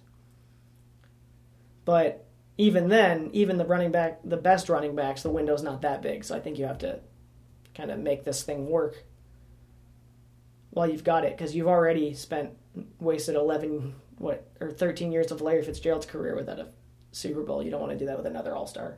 But 1.83 2.25
even 2.57 2.87
then, 2.89 3.29
even 3.33 3.57
the 3.57 3.65
running 3.65 3.91
back, 3.91 4.21
the 4.23 4.37
best 4.37 4.69
running 4.69 4.95
backs, 4.95 5.21
the 5.21 5.29
window's 5.29 5.61
not 5.61 5.83
that 5.83 6.01
big. 6.01 6.23
So 6.23 6.35
I 6.35 6.39
think 6.39 6.57
you 6.57 6.65
have 6.65 6.79
to 6.79 6.99
kind 7.75 7.91
of 7.91 7.99
make 7.99 8.23
this 8.23 8.41
thing 8.41 8.69
work 8.69 9.03
while 10.71 10.89
you've 10.89 11.03
got 11.03 11.25
it 11.25 11.37
because 11.37 11.53
you've 11.53 11.67
already 11.67 12.13
spent 12.15 12.51
wasted 12.99 13.35
11 13.35 13.93
what 14.17 14.47
or 14.59 14.71
13 14.71 15.11
years 15.11 15.31
of 15.31 15.41
Larry 15.41 15.61
Fitzgerald's 15.61 16.05
career 16.05 16.35
without 16.35 16.59
a 16.59 16.69
Super 17.15 17.43
Bowl. 17.43 17.63
You 17.63 17.71
don't 17.71 17.79
want 17.79 17.93
to 17.93 17.97
do 17.97 18.05
that 18.07 18.17
with 18.17 18.27
another 18.27 18.53
All-Star 18.53 18.97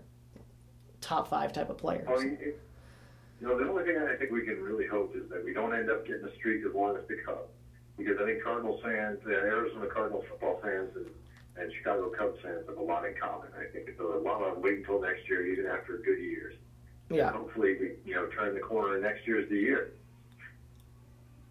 top 1.01 1.30
5 1.30 1.53
type 1.53 1.69
of 1.69 1.77
player. 1.77 2.03
Mean, 2.17 2.38
you 3.39 3.47
know, 3.47 3.56
the 3.56 3.69
only 3.69 3.84
thing 3.84 3.95
I 3.97 4.15
think 4.15 4.32
we 4.32 4.41
can 4.41 4.60
really 4.63 4.88
hope 4.88 5.15
is 5.15 5.30
that 5.30 5.45
we 5.45 5.53
don't 5.53 5.71
end 5.71 5.91
up 5.91 6.06
getting 6.08 6.25
a 6.25 6.34
streak 6.36 6.65
as 6.65 6.73
long 6.73 6.97
as 6.97 7.08
the 7.08 7.17
Cubs. 7.23 7.51
Because 7.95 8.17
I 8.19 8.25
think 8.25 8.43
Cardinals 8.43 8.82
fans, 8.84 9.19
uh, 9.27 9.30
Arizona 9.30 9.86
Cardinals 9.86 10.25
football 10.27 10.60
fans, 10.63 10.89
and, 10.95 11.06
and 11.58 11.71
Chicago 11.77 12.10
Cubs 12.10 12.39
fans 12.41 12.65
have 12.67 12.77
a 12.77 12.82
lot 12.82 13.06
in 13.06 13.13
common. 13.21 13.49
I 13.56 13.71
think 13.71 13.88
it's 13.88 13.99
a 13.99 14.03
lot 14.03 14.41
of 14.41 14.58
wait 14.58 14.80
until 14.80 14.99
next 14.99 15.30
year, 15.30 15.45
even 15.45 15.67
after 15.67 15.97
good 15.97 16.17
years. 16.17 16.56
yeah. 17.12 17.27
And 17.27 17.38
hopefully, 17.38 17.77
we 17.80 17.91
you 18.06 18.15
know 18.15 18.25
turn 18.27 18.56
the 18.56 18.62
corner 18.62 18.95
and 18.95 19.03
next 19.03 19.27
year 19.27 19.39
is 19.39 19.49
the 19.49 19.58
year. 19.58 19.91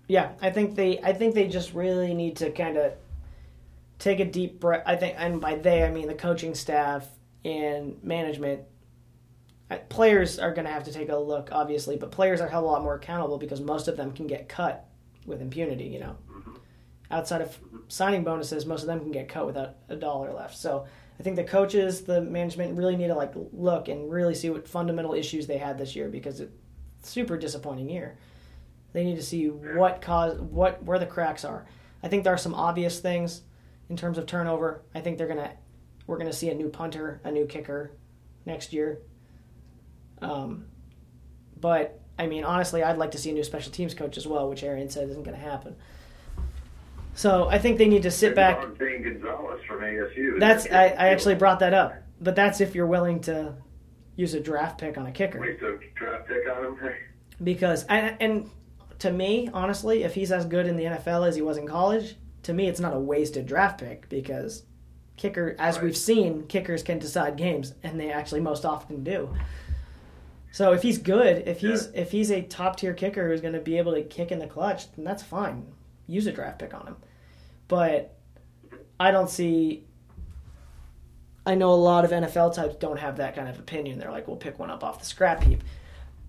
Yeah, 0.08 0.32
I 0.40 0.50
think 0.50 0.74
they 0.74 1.00
I 1.00 1.12
think 1.12 1.34
they 1.34 1.46
just 1.46 1.74
really 1.74 2.14
need 2.14 2.36
to 2.36 2.50
kind 2.50 2.76
of 2.76 2.92
take 3.98 4.20
a 4.20 4.24
deep 4.24 4.60
breath. 4.60 4.82
I 4.86 4.96
think 4.96 5.16
and 5.18 5.40
by 5.40 5.56
they 5.56 5.82
I 5.82 5.90
mean 5.90 6.08
the 6.08 6.14
coaching 6.14 6.54
staff 6.54 7.06
and 7.44 8.02
management 8.02 8.62
players 9.88 10.38
are 10.38 10.52
going 10.52 10.64
to 10.64 10.70
have 10.70 10.84
to 10.84 10.92
take 10.92 11.08
a 11.08 11.16
look 11.16 11.48
obviously, 11.52 11.96
but 11.96 12.10
players 12.10 12.40
are 12.40 12.48
held 12.48 12.64
a 12.64 12.66
lot 12.66 12.82
more 12.82 12.94
accountable 12.94 13.38
because 13.38 13.60
most 13.60 13.88
of 13.88 13.96
them 13.96 14.12
can 14.12 14.26
get 14.26 14.48
cut 14.48 14.88
with 15.24 15.42
impunity, 15.42 15.84
you 15.84 16.00
know. 16.00 16.16
Mm-hmm. 16.30 16.54
Outside 17.10 17.40
of 17.40 17.58
signing 17.88 18.24
bonuses, 18.24 18.66
most 18.66 18.82
of 18.82 18.86
them 18.86 19.00
can 19.00 19.12
get 19.12 19.28
cut 19.28 19.46
without 19.46 19.76
a 19.88 19.96
dollar 19.96 20.32
left. 20.32 20.56
So, 20.56 20.86
I 21.18 21.22
think 21.22 21.36
the 21.36 21.44
coaches, 21.44 22.02
the 22.02 22.20
management 22.20 22.76
really 22.76 22.96
need 22.96 23.08
to 23.08 23.14
like 23.14 23.32
look 23.52 23.88
and 23.88 24.10
really 24.10 24.34
see 24.34 24.50
what 24.50 24.68
fundamental 24.68 25.14
issues 25.14 25.46
they 25.46 25.56
had 25.56 25.78
this 25.78 25.96
year 25.96 26.08
because 26.08 26.40
it's 26.40 26.52
a 26.52 27.06
super 27.06 27.38
disappointing 27.38 27.88
year. 27.88 28.18
They 28.92 29.04
need 29.04 29.16
to 29.16 29.22
see 29.22 29.48
what 29.48 30.02
cause 30.02 30.38
what 30.40 30.82
where 30.82 30.98
the 30.98 31.06
cracks 31.06 31.44
are. 31.44 31.66
I 32.02 32.08
think 32.08 32.24
there 32.24 32.34
are 32.34 32.38
some 32.38 32.54
obvious 32.54 33.00
things 33.00 33.42
in 33.88 33.96
terms 33.96 34.18
of 34.18 34.26
turnover. 34.26 34.82
I 34.94 35.00
think 35.00 35.18
they're 35.18 35.28
gonna 35.28 35.52
we're 36.06 36.18
gonna 36.18 36.32
see 36.32 36.50
a 36.50 36.54
new 36.54 36.68
punter, 36.68 37.20
a 37.24 37.30
new 37.30 37.46
kicker 37.46 37.92
next 38.44 38.72
year. 38.72 39.00
Um, 40.22 40.66
but 41.60 42.00
I 42.18 42.26
mean, 42.26 42.44
honestly, 42.44 42.82
I'd 42.82 42.98
like 42.98 43.10
to 43.12 43.18
see 43.18 43.30
a 43.30 43.34
new 43.34 43.44
special 43.44 43.72
teams 43.72 43.94
coach 43.94 44.16
as 44.16 44.26
well, 44.26 44.48
which 44.48 44.62
Arian 44.62 44.88
said 44.88 45.08
isn't 45.10 45.22
going 45.22 45.36
to 45.36 45.42
happen. 45.42 45.76
So 47.14 47.48
I 47.48 47.58
think 47.58 47.78
they 47.78 47.88
need 47.88 48.02
to 48.04 48.10
sit 48.10 48.34
back. 48.34 48.60
Gonzalez 48.60 49.60
from 49.66 49.80
ASU. 49.80 50.38
That's 50.38 50.66
I, 50.70 50.88
I 50.88 51.08
actually 51.08 51.34
brought 51.34 51.60
that 51.60 51.74
up, 51.74 51.94
but 52.20 52.34
that's 52.36 52.60
if 52.60 52.74
you're 52.74 52.86
willing 52.86 53.20
to 53.22 53.54
use 54.16 54.34
a 54.34 54.40
draft 54.40 54.78
pick 54.78 54.98
on 54.98 55.06
a 55.06 55.12
kicker. 55.12 55.40
waste 55.40 55.62
a 55.62 55.78
draft 55.94 56.28
pick 56.28 56.48
on 56.48 56.64
him. 56.64 56.92
because 57.42 57.84
and, 57.84 58.16
and 58.20 58.50
to 58.98 59.12
me 59.12 59.50
honestly 59.52 60.04
if 60.04 60.14
he's 60.14 60.32
as 60.32 60.46
good 60.46 60.66
in 60.66 60.74
the 60.74 60.84
nfl 60.84 61.28
as 61.28 61.36
he 61.36 61.42
was 61.42 61.58
in 61.58 61.66
college 61.68 62.16
to 62.46 62.54
me 62.54 62.68
it's 62.68 62.78
not 62.78 62.94
a 62.94 62.98
wasted 62.98 63.44
draft 63.44 63.80
pick 63.80 64.08
because 64.08 64.62
kicker 65.16 65.56
as 65.58 65.76
Right. 65.76 65.84
we've 65.84 65.96
seen 65.96 66.46
kickers 66.46 66.84
can 66.84 67.00
decide 67.00 67.36
games 67.36 67.74
and 67.82 67.98
they 67.98 68.10
actually 68.10 68.40
most 68.40 68.64
often 68.64 69.02
do 69.02 69.28
so 70.52 70.72
if 70.72 70.82
he's 70.82 70.98
good 70.98 71.42
if 71.48 71.60
he's 71.60 71.86
if 71.86 72.12
he's 72.12 72.30
a 72.30 72.42
top 72.42 72.76
tier 72.76 72.94
kicker 72.94 73.28
who's 73.28 73.40
going 73.40 73.54
to 73.54 73.60
be 73.60 73.78
able 73.78 73.92
to 73.94 74.02
kick 74.02 74.30
in 74.30 74.38
the 74.38 74.46
clutch 74.46 74.92
then 74.92 75.04
that's 75.04 75.24
fine 75.24 75.66
use 76.06 76.26
a 76.28 76.32
draft 76.32 76.60
pick 76.60 76.72
on 76.72 76.86
him 76.86 76.96
but 77.66 78.16
i 79.00 79.10
don't 79.10 79.28
see 79.30 79.82
I 81.48 81.54
know 81.54 81.70
a 81.70 81.74
lot 81.74 82.04
of 82.04 82.10
NFL 82.10 82.54
types 82.56 82.74
don't 82.74 82.98
have 82.98 83.18
that 83.18 83.36
kind 83.36 83.48
of 83.48 83.56
opinion. 83.60 84.00
They're 84.00 84.10
like, 84.10 84.26
we'll 84.26 84.36
pick 84.36 84.58
one 84.58 84.68
up 84.68 84.82
off 84.82 84.98
the 84.98 85.06
scrap 85.06 85.44
heap. 85.44 85.62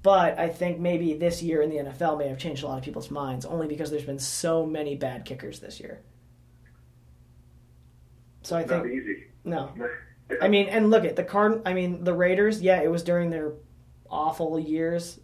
But 0.03 0.37
I 0.39 0.47
think 0.49 0.79
maybe 0.79 1.13
this 1.13 1.41
year 1.41 1.61
in 1.61 1.69
the 1.69 1.77
NFL 1.77 2.17
may 2.19 2.27
have 2.27 2.37
changed 2.37 2.63
a 2.63 2.67
lot 2.67 2.77
of 2.77 2.83
people's 2.83 3.11
minds, 3.11 3.45
only 3.45 3.67
because 3.67 3.89
there's 3.91 4.05
been 4.05 4.19
so 4.19 4.65
many 4.65 4.95
bad 4.95 5.25
kickers 5.25 5.59
this 5.59 5.79
year. 5.79 6.01
So 8.43 8.55
I 8.55 8.61
Not 8.61 8.69
think 8.69 8.87
easy. 8.87 9.23
no. 9.43 9.71
I 10.41 10.47
mean, 10.49 10.67
and 10.67 10.89
look 10.89 11.05
at 11.05 11.15
the 11.15 11.23
card. 11.23 11.61
I 11.65 11.73
mean, 11.73 12.03
the 12.03 12.13
Raiders. 12.13 12.61
Yeah, 12.61 12.81
it 12.81 12.89
was 12.91 13.01
during 13.03 13.29
their 13.29 13.53
awful 14.09 14.59
years. 14.59 15.19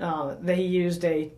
Uh, 0.00 0.36
they 0.40 0.62
used 0.62 1.04
a 1.04 1.32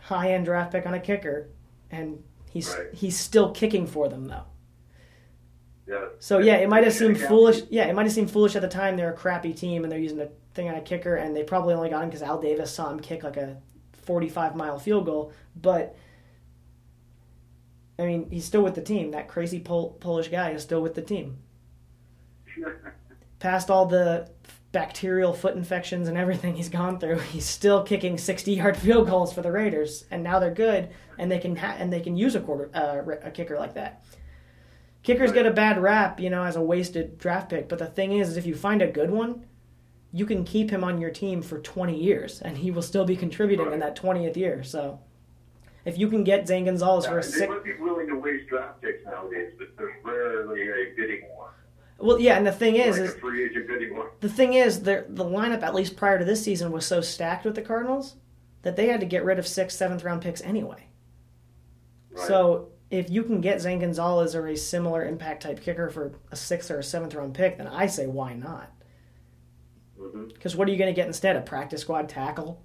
high-end 0.00 0.46
draft 0.46 0.72
pick 0.72 0.86
on 0.86 0.94
a 0.94 1.00
kicker, 1.00 1.48
and 1.90 2.22
he's 2.50 2.68
Right. 2.74 2.92
he's 2.94 3.18
still 3.18 3.50
kicking 3.52 3.86
for 3.86 4.08
them 4.08 4.26
though. 4.26 4.44
Yeah. 5.86 6.06
So 6.18 6.38
yeah, 6.38 6.56
it 6.56 6.68
might 6.68 6.84
have 6.84 6.92
seemed 6.92 7.18
foolish. 7.28 7.62
Yeah, 7.70 7.84
it 7.86 7.94
might 7.94 8.04
have 8.04 8.12
seemed 8.12 8.30
foolish 8.30 8.56
at 8.56 8.62
the 8.62 8.68
time. 8.68 8.96
They're 8.96 9.12
a 9.12 9.16
crappy 9.16 9.52
team 9.52 9.82
and 9.84 9.92
they're 9.92 9.98
using 9.98 10.20
a 10.20 10.28
thing 10.54 10.68
on 10.68 10.74
a 10.74 10.80
kicker, 10.80 11.16
and 11.16 11.36
they 11.36 11.44
probably 11.44 11.74
only 11.74 11.88
got 11.90 12.02
him 12.02 12.08
because 12.08 12.22
Al 12.22 12.40
Davis 12.40 12.72
saw 12.72 12.90
him 12.90 12.98
kick 13.00 13.22
like 13.22 13.36
a 13.36 13.56
forty-five 14.02 14.56
mile 14.56 14.78
field 14.78 15.06
goal. 15.06 15.32
But 15.54 15.96
I 17.98 18.04
mean, 18.06 18.30
he's 18.30 18.44
still 18.44 18.62
with 18.62 18.74
the 18.74 18.82
team. 18.82 19.12
That 19.12 19.28
crazy 19.28 19.60
Pol- 19.60 19.96
Polish 20.00 20.28
guy 20.28 20.50
is 20.50 20.62
still 20.62 20.82
with 20.82 20.94
the 20.94 21.02
team. 21.02 21.38
Past 23.38 23.70
all 23.70 23.86
the 23.86 24.30
bacterial 24.72 25.32
foot 25.32 25.54
infections 25.54 26.08
and 26.08 26.18
everything 26.18 26.54
he's 26.56 26.68
gone 26.68 26.98
through, 26.98 27.18
he's 27.18 27.46
still 27.46 27.82
kicking 27.82 28.18
sixty-yard 28.18 28.76
field 28.76 29.08
goals 29.08 29.32
for 29.32 29.40
the 29.42 29.52
Raiders, 29.52 30.04
and 30.10 30.22
now 30.22 30.38
they're 30.38 30.50
good, 30.52 30.88
and 31.18 31.30
they 31.30 31.38
can 31.38 31.54
ha- 31.56 31.76
and 31.78 31.92
they 31.92 32.00
can 32.00 32.16
use 32.16 32.34
a 32.34 32.40
quarter 32.40 32.70
uh, 32.74 33.02
a 33.22 33.30
kicker 33.30 33.56
like 33.56 33.74
that. 33.74 34.04
Kickers 35.06 35.30
get 35.30 35.46
a 35.46 35.52
bad 35.52 35.80
rap, 35.80 36.18
you 36.18 36.30
know, 36.30 36.42
as 36.42 36.56
a 36.56 36.60
wasted 36.60 37.16
draft 37.16 37.48
pick. 37.48 37.68
But 37.68 37.78
the 37.78 37.86
thing 37.86 38.10
is, 38.10 38.30
is 38.30 38.36
if 38.36 38.44
you 38.44 38.56
find 38.56 38.82
a 38.82 38.88
good 38.88 39.08
one, 39.08 39.46
you 40.10 40.26
can 40.26 40.42
keep 40.42 40.68
him 40.68 40.82
on 40.82 41.00
your 41.00 41.10
team 41.10 41.42
for 41.42 41.60
20 41.60 41.96
years, 41.96 42.40
and 42.44 42.58
he 42.58 42.72
will 42.72 42.82
still 42.82 43.04
be 43.04 43.14
contributing 43.14 43.72
in 43.72 43.78
that 43.78 43.94
20th 43.94 44.36
year. 44.36 44.64
So, 44.64 44.98
if 45.84 45.96
you 45.96 46.08
can 46.08 46.24
get 46.24 46.48
Zane 46.48 46.64
Gonzalez 46.64 47.06
for 47.06 47.20
a 47.20 47.22
six, 47.22 47.38
they 47.38 47.46
might 47.46 47.62
be 47.62 47.74
willing 47.74 48.08
to 48.08 48.16
waste 48.16 48.48
draft 48.48 48.82
picks 48.82 49.04
nowadays, 49.04 49.52
but 49.56 49.68
there's 49.78 49.94
rarely 50.02 50.62
a 50.62 50.96
bidding 50.96 51.22
war. 51.28 51.54
well, 51.98 52.18
yeah. 52.18 52.36
And 52.36 52.44
the 52.44 52.50
thing 52.50 52.74
is, 52.74 52.98
like 52.98 53.10
is 53.10 53.14
free 53.14 53.44
agent 53.44 53.68
bidding 53.68 53.94
war. 53.94 54.10
the 54.18 54.28
thing 54.28 54.54
is, 54.54 54.82
the 54.82 55.06
the 55.08 55.24
lineup 55.24 55.62
at 55.62 55.72
least 55.72 55.94
prior 55.96 56.18
to 56.18 56.24
this 56.24 56.42
season 56.42 56.72
was 56.72 56.84
so 56.84 57.00
stacked 57.00 57.44
with 57.44 57.54
the 57.54 57.62
Cardinals 57.62 58.16
that 58.62 58.74
they 58.74 58.88
had 58.88 58.98
to 58.98 59.06
get 59.06 59.24
rid 59.24 59.38
of 59.38 59.46
six 59.46 59.76
seventh 59.76 60.02
round 60.02 60.22
picks 60.22 60.42
anyway. 60.42 60.88
Right. 62.10 62.26
So 62.26 62.70
if 62.90 63.10
you 63.10 63.22
can 63.24 63.40
get 63.40 63.60
Zane 63.60 63.80
Gonzalez 63.80 64.34
or 64.34 64.46
a 64.46 64.56
similar 64.56 65.04
impact 65.04 65.42
type 65.42 65.60
kicker 65.60 65.90
for 65.90 66.12
a 66.30 66.36
sixth 66.36 66.70
or 66.70 66.78
a 66.78 66.84
seventh 66.84 67.14
round 67.14 67.34
pick, 67.34 67.58
then 67.58 67.66
I 67.66 67.86
say 67.86 68.06
why 68.06 68.34
not? 68.34 68.70
Because 70.28 70.54
what 70.54 70.68
are 70.68 70.70
you 70.70 70.78
going 70.78 70.92
to 70.92 70.96
get 70.96 71.06
instead? 71.06 71.36
A 71.36 71.40
practice 71.40 71.80
squad 71.80 72.08
tackle 72.08 72.62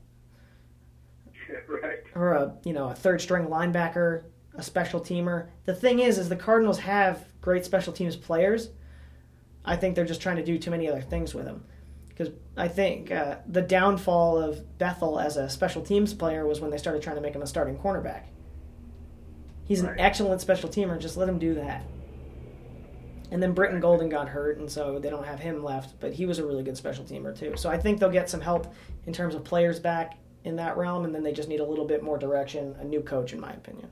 right. 1.67 1.99
or 2.13 2.33
a 2.33 2.55
you 2.63 2.73
know 2.73 2.89
a 2.89 2.95
third 2.95 3.21
string 3.21 3.47
linebacker, 3.47 4.23
a 4.53 4.61
special 4.61 4.99
teamer. 4.99 5.49
The 5.65 5.73
thing 5.73 5.99
is, 5.99 6.17
is 6.17 6.29
the 6.29 6.35
Cardinals 6.35 6.79
have 6.79 7.25
great 7.41 7.65
special 7.65 7.93
teams 7.93 8.15
players. 8.15 8.69
I 9.65 9.75
think 9.75 9.95
they're 9.95 10.05
just 10.05 10.21
trying 10.21 10.37
to 10.37 10.45
do 10.45 10.57
too 10.57 10.71
many 10.71 10.87
other 10.87 11.01
things 11.01 11.33
with 11.33 11.45
them. 11.45 11.63
Because 12.09 12.29
I 12.57 12.67
think 12.67 13.11
uh, 13.11 13.37
the 13.47 13.61
downfall 13.61 14.37
of 14.37 14.77
Bethel 14.77 15.19
as 15.19 15.37
a 15.37 15.49
special 15.49 15.81
teams 15.81 16.13
player 16.13 16.45
was 16.45 16.59
when 16.59 16.69
they 16.69 16.77
started 16.77 17.01
trying 17.01 17.15
to 17.15 17.21
make 17.21 17.33
him 17.33 17.41
a 17.41 17.47
starting 17.47 17.77
cornerback. 17.77 18.25
He's 19.71 19.83
an 19.83 19.95
excellent 19.99 20.41
special 20.41 20.67
teamer. 20.67 20.99
Just 20.99 21.15
let 21.15 21.29
him 21.29 21.39
do 21.39 21.53
that. 21.53 21.85
And 23.31 23.41
then 23.41 23.53
Brittan 23.53 23.79
Golden 23.79 24.09
got 24.09 24.27
hurt, 24.27 24.57
and 24.57 24.69
so 24.69 24.99
they 24.99 25.09
don't 25.09 25.25
have 25.25 25.39
him 25.39 25.63
left. 25.63 25.97
But 26.01 26.11
he 26.11 26.25
was 26.25 26.39
a 26.39 26.45
really 26.45 26.61
good 26.61 26.75
special 26.75 27.05
teamer 27.05 27.33
too. 27.33 27.55
So 27.55 27.69
I 27.69 27.77
think 27.77 27.97
they'll 27.97 28.09
get 28.09 28.29
some 28.29 28.41
help 28.41 28.73
in 29.05 29.13
terms 29.13 29.33
of 29.33 29.45
players 29.45 29.79
back 29.79 30.17
in 30.43 30.57
that 30.57 30.75
realm, 30.75 31.05
and 31.05 31.15
then 31.15 31.23
they 31.23 31.31
just 31.31 31.47
need 31.47 31.61
a 31.61 31.65
little 31.65 31.85
bit 31.85 32.03
more 32.03 32.17
direction, 32.17 32.75
a 32.81 32.83
new 32.83 32.99
coach, 32.99 33.31
in 33.31 33.39
my 33.39 33.53
opinion. 33.53 33.87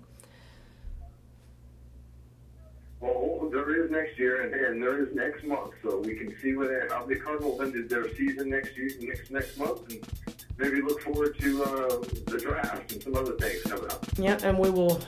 Well, 2.99 3.49
there 3.49 3.81
is 3.81 3.89
next 3.89 4.19
year, 4.19 4.41
and, 4.41 4.53
and 4.53 4.83
there 4.83 5.01
is 5.01 5.15
next 5.15 5.45
month, 5.45 5.71
so 5.81 5.99
we 5.99 6.15
can 6.15 6.35
see 6.41 6.57
where 6.57 6.89
how 6.89 7.05
the 7.05 7.15
Cardinals 7.15 7.61
ended 7.61 7.87
their 7.87 8.13
season 8.17 8.49
next 8.49 8.75
year, 8.75 8.89
next 8.99 9.31
next 9.31 9.57
month, 9.57 9.89
and 9.89 10.05
maybe 10.57 10.81
look 10.81 11.01
forward 11.03 11.39
to 11.39 11.63
uh, 11.63 11.99
the 12.27 12.37
draft 12.37 12.91
and 12.91 13.01
some 13.01 13.15
other 13.15 13.37
things 13.37 13.61
coming 13.63 13.89
up. 13.89 14.05
Yeah, 14.17 14.37
and 14.43 14.59
we 14.59 14.69
will 14.69 14.99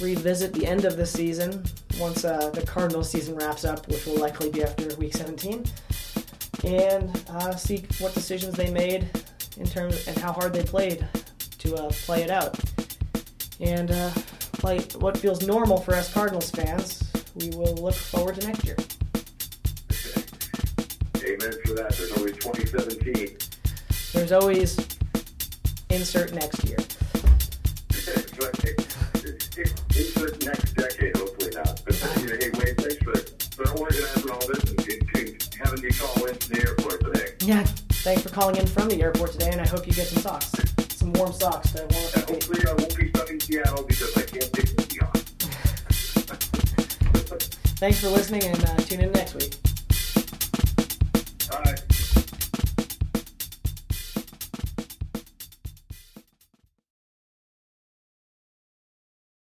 revisit 0.00 0.52
the 0.52 0.66
end 0.66 0.84
of 0.84 0.96
the 0.96 1.06
season 1.06 1.62
once 1.98 2.24
uh, 2.24 2.50
the 2.50 2.62
Cardinals 2.62 3.10
season 3.10 3.36
wraps 3.36 3.64
up, 3.64 3.86
which 3.88 4.06
will 4.06 4.16
likely 4.16 4.50
be 4.50 4.62
after 4.62 4.94
Week 4.96 5.14
17, 5.14 5.64
and 6.64 7.24
uh, 7.30 7.54
see 7.54 7.84
what 7.98 8.14
decisions 8.14 8.54
they 8.54 8.70
made 8.70 9.08
in 9.58 9.66
terms 9.66 10.06
and 10.08 10.16
how 10.18 10.32
hard 10.32 10.52
they 10.52 10.62
played 10.62 11.06
to 11.58 11.74
uh, 11.76 11.90
play 11.90 12.22
it 12.22 12.30
out, 12.30 12.58
and 13.60 13.90
uh, 13.90 14.10
play 14.52 14.80
what 14.98 15.16
feels 15.18 15.46
normal 15.46 15.78
for 15.78 15.94
us 15.94 16.12
Cardinals 16.12 16.50
fans. 16.50 17.02
We 17.34 17.50
will 17.50 17.74
look 17.74 17.94
forward 17.94 18.36
to 18.36 18.46
next 18.46 18.64
year. 18.64 18.76
Amen 21.22 21.52
for 21.64 21.74
that. 21.74 21.94
There's 21.96 22.12
always 22.12 22.36
2017. 22.38 23.36
There's 24.12 24.32
always 24.32 24.78
insert 25.90 26.32
next 26.32 26.64
year. 26.64 26.78
The 36.50 36.68
airport 36.68 37.04
today. 37.04 37.34
Yeah, 37.40 37.64
thanks 38.04 38.22
for 38.22 38.28
calling 38.28 38.56
in 38.56 38.66
from 38.66 38.88
the 38.88 39.00
airport 39.00 39.32
today, 39.32 39.50
and 39.50 39.60
I 39.60 39.68
hope 39.68 39.86
you 39.86 39.92
get 39.92 40.06
some 40.08 40.22
socks, 40.22 40.52
some 40.88 41.12
warm 41.12 41.32
socks 41.32 41.72
to 41.72 41.80
warm 41.80 41.92
up. 41.92 42.14
And 42.16 42.24
hopefully, 42.30 42.60
I 42.66 42.72
won't 42.72 42.96
be 42.96 43.08
stuck 43.10 43.30
in 43.30 43.40
Seattle 43.40 43.84
because 43.84 44.16
I 44.16 44.22
can't 44.22 44.52
take 44.52 44.76
the. 44.76 44.80
Thanks 47.80 48.00
for 48.00 48.08
listening, 48.08 48.44
and 48.44 48.64
uh, 48.64 48.76
tune 48.76 49.00
in 49.00 49.12
next 49.12 49.34
week. 49.34 49.59